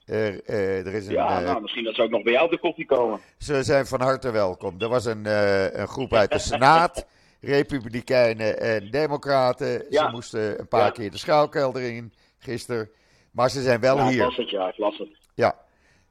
Er, 0.09 0.43
eh, 0.45 0.85
er 0.87 0.93
is 0.93 1.07
een, 1.07 1.13
Ja, 1.13 1.39
eh, 1.39 1.45
nou, 1.45 1.61
misschien 1.61 1.83
dat 1.83 1.95
ze 1.95 2.01
ook 2.01 2.09
nog 2.09 2.23
bij 2.23 2.31
jou 2.33 2.45
op 2.45 2.51
de 2.51 2.59
koffie 2.59 2.85
komen. 2.85 3.19
Ze 3.37 3.63
zijn 3.63 3.85
van 3.85 4.01
harte 4.01 4.31
welkom. 4.31 4.75
Er 4.79 4.89
was 4.89 5.05
een, 5.05 5.25
eh, 5.25 5.73
een 5.79 5.87
groep 5.87 6.13
uit 6.13 6.31
de 6.31 6.39
Senaat, 6.39 7.05
Republikeinen 7.41 8.59
en 8.59 8.89
Democraten. 8.91 9.67
Ze 9.67 9.85
Ja. 9.89 10.09
moesten 10.09 10.59
een 10.59 10.67
paar 10.67 10.83
Ja. 10.85 10.89
keer 10.89 11.11
de 11.11 11.17
schuilkelder 11.17 11.81
in 11.81 12.13
gisteren. 12.37 12.89
Maar 13.31 13.49
ze 13.49 13.61
zijn 13.61 13.79
wel 13.79 13.97
ja, 13.97 14.07
hier. 14.07 14.35
het, 14.35 14.49
ja, 14.49 14.67
ik 14.67 14.77
las 14.77 14.97
het. 14.97 15.09
Ja, 15.33 15.55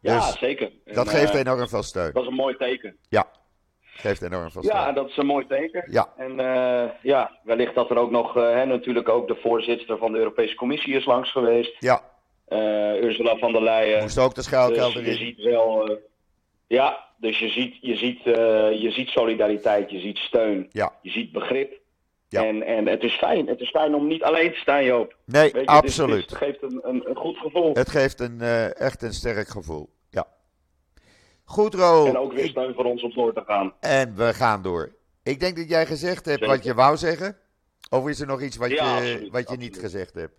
Ja, 0.01 0.17
Dus 0.17 0.39
zeker. 0.39 0.71
En, 0.85 0.95
dat 0.95 1.09
geeft 1.09 1.35
enorm 1.35 1.69
veel 1.69 1.83
steun. 1.83 2.13
Dat 2.13 2.23
is 2.23 2.29
een 2.29 2.35
mooi 2.35 2.57
teken. 2.57 2.97
Ja, 3.09 3.27
geeft 3.81 4.23
enorm 4.23 4.51
veel 4.51 4.63
Ja, 4.65 4.81
steun. 4.81 4.95
dat 4.95 5.09
is 5.09 5.17
een 5.17 5.27
mooi 5.27 5.47
teken. 5.47 5.85
Ja, 5.91 6.13
En 6.17 6.37
ja, 7.03 7.39
wellicht 7.43 7.75
dat 7.75 7.91
er 7.91 7.97
ook 7.99 8.11
nog, 8.11 8.35
hè, 8.35 8.65
natuurlijk 8.65 9.09
ook 9.09 9.29
de 9.29 9.39
voorzitter 9.43 9.99
van 9.99 10.13
de 10.13 10.19
Europese 10.19 10.55
Commissie 10.55 10.95
is 10.95 11.05
langs 11.05 11.31
geweest. 11.33 11.77
ja. 11.79 12.03
Eh, 12.49 13.03
Ursula 13.03 13.37
van 13.37 13.53
der 13.53 13.63
Leyen. 13.63 14.01
moest 14.03 14.19
ook 14.19 14.29
de 14.29 14.35
Dus 14.35 14.45
schuilkelder 14.45 15.05
je 15.05 15.11
in. 15.11 15.17
ziet 15.17 15.43
wel. 15.43 15.89
eh, 15.89 15.97
ja, 16.67 17.05
dus 17.17 17.39
je 17.39 17.49
ziet, 17.49 17.77
je, 17.81 17.97
ziet, 17.97 18.19
eh, 18.27 18.81
je 18.83 18.91
ziet 18.91 19.09
solidariteit, 19.09 19.91
je 19.91 19.99
ziet 20.01 20.19
steun, 20.19 20.67
Ja, 20.71 20.93
je 21.03 21.11
ziet 21.11 21.33
begrip. 21.33 21.81
Ja. 22.29 22.45
En, 22.45 22.63
en 22.63 22.87
het 22.87 23.03
is 23.03 23.13
fijn. 23.15 23.47
Het 23.47 23.61
is 23.61 23.71
fijn 23.71 23.95
om 23.95 24.07
niet 24.07 24.23
alleen 24.23 24.53
te 24.53 24.59
staan, 24.59 24.85
Joop. 24.85 25.17
nee, 25.25 25.43
Weet 25.53 25.63
je, 25.63 25.67
absoluut. 25.67 26.31
Het, 26.31 26.35
geeft 26.39 26.63
een, 26.63 26.81
een, 26.83 27.09
een 27.09 27.17
goed 27.17 27.37
gevoel. 27.37 27.75
Het 27.75 27.89
geeft 27.91 28.21
een, 28.21 28.41
echt 28.73 29.03
een 29.03 29.13
sterk 29.13 29.49
gevoel. 29.49 29.89
Ja. 30.11 30.27
Goed, 31.45 31.75
Ro. 31.75 32.07
en 32.07 32.17
ook 32.19 32.33
weer 32.33 32.49
steun 32.49 32.75
voor 32.75 32.85
ons 32.85 33.03
om 33.03 33.13
door 33.15 33.33
te 33.35 33.43
gaan. 33.47 33.73
En 33.81 34.15
we 34.17 34.35
gaan 34.35 34.63
door. 34.63 34.93
Ik 35.23 35.41
denk 35.41 35.57
dat 35.57 35.69
jij 35.69 35.87
gezegd 35.87 36.25
hebt 36.27 36.39
Zeker. 36.39 36.55
wat 36.57 36.65
je 36.65 36.75
wou 36.75 36.97
zeggen. 36.97 37.37
Of 37.91 38.09
is 38.09 38.21
er 38.21 38.27
nog 38.27 38.43
iets 38.43 38.57
wat, 38.57 38.71
Ja, 38.71 38.99
je, 38.99 39.11
absoluut, 39.13 39.33
wat 39.33 39.51
je 39.51 39.57
niet 39.57 39.79
gezegd 39.79 40.15
hebt? 40.15 40.35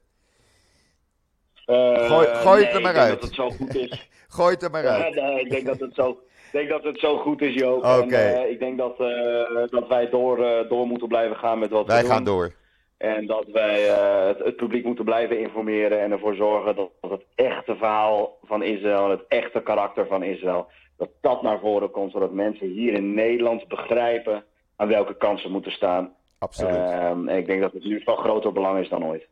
Eh, 1.70 2.42
Gooi- 2.42 2.66
het 2.66 2.74
er 2.76 2.82
maar 2.82 2.92
ik 2.92 2.96
denk 2.96 2.96
uit. 2.98 3.10
Dat 3.10 3.22
het 3.24 3.34
zo 3.34 3.50
goed 3.50 3.76
is. 3.76 4.10
Gooi 4.38 4.54
het 4.54 4.64
er 4.64 4.72
maar 4.72 4.88
uit. 4.88 5.16
nee, 5.16 5.40
ik 5.40 5.50
denk 5.50 5.66
dat 5.66 5.80
het 5.80 5.94
zo, 5.96 6.10
ik 6.10 6.50
denk 6.52 6.70
dat 6.70 6.84
het 6.84 7.00
zo 7.00 7.18
goed 7.18 7.42
is, 7.42 7.54
Joop. 7.54 7.84
Oké. 7.84 8.16
En, 8.16 8.44
eh, 8.44 8.52
ik 8.52 8.60
denk 8.60 8.78
dat, 8.78 9.00
eh, 9.00 9.62
dat 9.70 9.88
wij 9.88 10.10
door, 10.10 10.66
door 10.70 10.88
moeten 10.88 11.08
blijven 11.08 11.36
gaan 11.38 11.60
met 11.60 11.70
wat 11.70 11.88
Wij 11.88 12.02
we 12.02 12.08
gaan 12.08 12.24
doen. 12.24 12.36
door. 12.36 12.52
En 12.98 13.26
dat 13.26 13.46
wij 13.52 13.82
het, 14.28 14.40
het 14.40 14.56
publiek 14.56 14.86
moeten 14.86 15.06
blijven 15.06 15.40
informeren 15.40 16.00
en 16.02 16.12
ervoor 16.12 16.36
zorgen 16.36 16.76
dat, 16.76 16.90
dat 17.02 17.12
het 17.12 17.26
echte 17.36 17.76
verhaal 17.76 18.38
van 18.44 18.64
Israël, 18.64 19.10
het 19.10 19.26
echte 19.28 19.62
karakter 19.62 20.08
van 20.08 20.24
Israël, 20.24 20.68
dat 20.98 21.10
dat 21.22 21.42
naar 21.42 21.60
voren 21.60 21.92
komt, 21.92 22.12
zodat 22.12 22.32
mensen 22.32 22.68
hier 22.68 22.94
in 22.94 23.14
Nederland 23.14 23.68
begrijpen 23.68 24.44
aan 24.76 24.88
welke 24.88 25.18
kant 25.18 25.40
ze 25.40 25.50
moeten 25.50 25.72
staan. 25.72 26.14
Absoluut. 26.40 26.76
Ehm, 26.76 27.28
en 27.28 27.38
ik 27.38 27.46
denk 27.46 27.62
dat 27.62 27.74
het 27.74 27.84
nu 27.84 28.02
van 28.04 28.18
groter 28.18 28.52
belang 28.52 28.80
is 28.80 28.90
dan 28.90 29.06
ooit. 29.06 29.28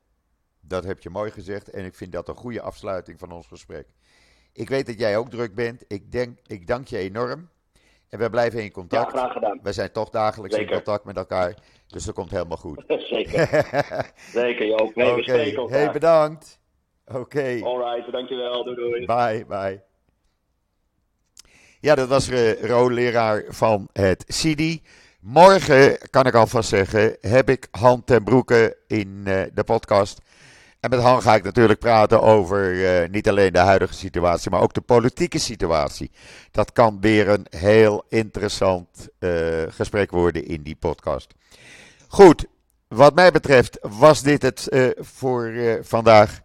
Dat 0.67 0.83
heb 0.83 1.01
je 1.01 1.09
mooi 1.09 1.31
gezegd. 1.31 1.69
En 1.69 1.85
ik 1.85 1.95
vind 1.95 2.11
dat 2.11 2.27
een 2.27 2.35
goede 2.35 2.61
afsluiting 2.61 3.19
van 3.19 3.31
ons 3.31 3.47
gesprek. 3.47 3.87
Ik 4.53 4.69
weet 4.69 4.85
dat 4.85 4.99
jij 4.99 5.17
ook 5.17 5.29
druk 5.29 5.55
bent. 5.55 5.83
Ik, 5.87 6.11
denk, 6.11 6.39
ik 6.47 6.67
dank 6.67 6.87
je 6.87 6.97
enorm. 6.97 7.49
En 8.09 8.19
we 8.19 8.29
blijven 8.29 8.59
in 8.59 8.65
Ja, 8.65 8.71
contact. 8.71 9.11
graag 9.11 9.31
gedaan. 9.31 9.59
we 9.63 9.71
zijn 9.73 9.91
toch 9.91 10.09
dagelijks 10.09 10.57
in 10.57 10.67
contact 10.67 11.05
met 11.05 11.17
elkaar. 11.17 11.57
Dus 11.87 12.05
dat 12.05 12.15
komt 12.15 12.31
helemaal 12.31 12.57
goed. 12.57 12.83
Zeker. 13.11 13.47
Zeker, 14.33 14.65
Joop. 14.67 14.95
Nee, 14.95 15.05
we 15.05 15.11
Oké, 15.11 15.21
spreken 15.23 15.57
elkaar. 15.57 15.77
hey, 15.77 15.91
bedankt. 15.91 16.59
Oké. 17.05 17.59
Alright, 17.63 18.11
dankjewel. 18.11 18.63
Doei 18.63 18.75
doei. 18.75 19.05
Bye, 19.05 19.45
bye. 19.47 19.83
Ja, 21.79 21.95
dat 21.95 22.07
was 22.07 22.29
uh, 22.29 22.61
Ro, 22.63 22.89
leraar 22.89 23.43
van 23.47 23.89
het 23.93 24.23
CIDI. 24.27 24.81
Morgen, 25.21 25.97
kan 26.09 26.25
ik 26.25 26.33
alvast 26.33 26.69
zeggen, 26.69 27.17
heb 27.21 27.49
ik 27.49 27.67
hand 27.71 28.05
ten 28.07 28.23
broeke 28.23 28.77
in 28.87 29.07
uh, 29.27 29.43
de 29.53 29.63
podcast. 29.65 30.21
En 30.79 30.89
met 30.89 30.99
Han 30.99 31.21
ga 31.21 31.35
ik 31.35 31.43
natuurlijk 31.43 31.79
praten 31.79 32.21
over 32.21 32.85
eh, 32.85 33.09
niet 33.09 33.29
alleen 33.29 33.53
de 33.53 33.59
huidige 33.59 33.93
situatie, 33.93 34.51
maar 34.51 34.61
ook 34.61 34.73
de 34.73 34.81
politieke 34.81 35.39
situatie. 35.39 36.11
Dat 36.51 36.71
kan 36.71 36.97
weer 37.01 37.29
een 37.29 37.47
heel 37.49 38.05
interessant 38.09 39.09
uh, 39.19 39.63
gesprek 39.69 40.11
worden 40.11 40.45
in 40.45 40.61
die 40.61 40.75
podcast. 40.75 41.33
Goed, 42.07 42.45
wat 42.87 43.15
mij 43.15 43.31
betreft 43.31 43.77
was 43.81 44.21
dit 44.21 44.41
het 44.41 44.67
uh, 44.69 44.89
voor 44.97 45.53
vandaag. 45.81 46.39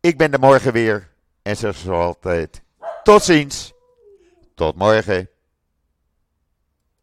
Ik 0.00 0.18
ben 0.18 0.32
er 0.32 0.40
morgen 0.40 0.72
weer 0.72 1.08
en 1.42 1.56
zoals 1.56 1.88
altijd, 1.88 2.62
tot 3.02 3.22
ziens. 3.22 3.72
Tot 4.54 4.76
morgen. 4.76 5.28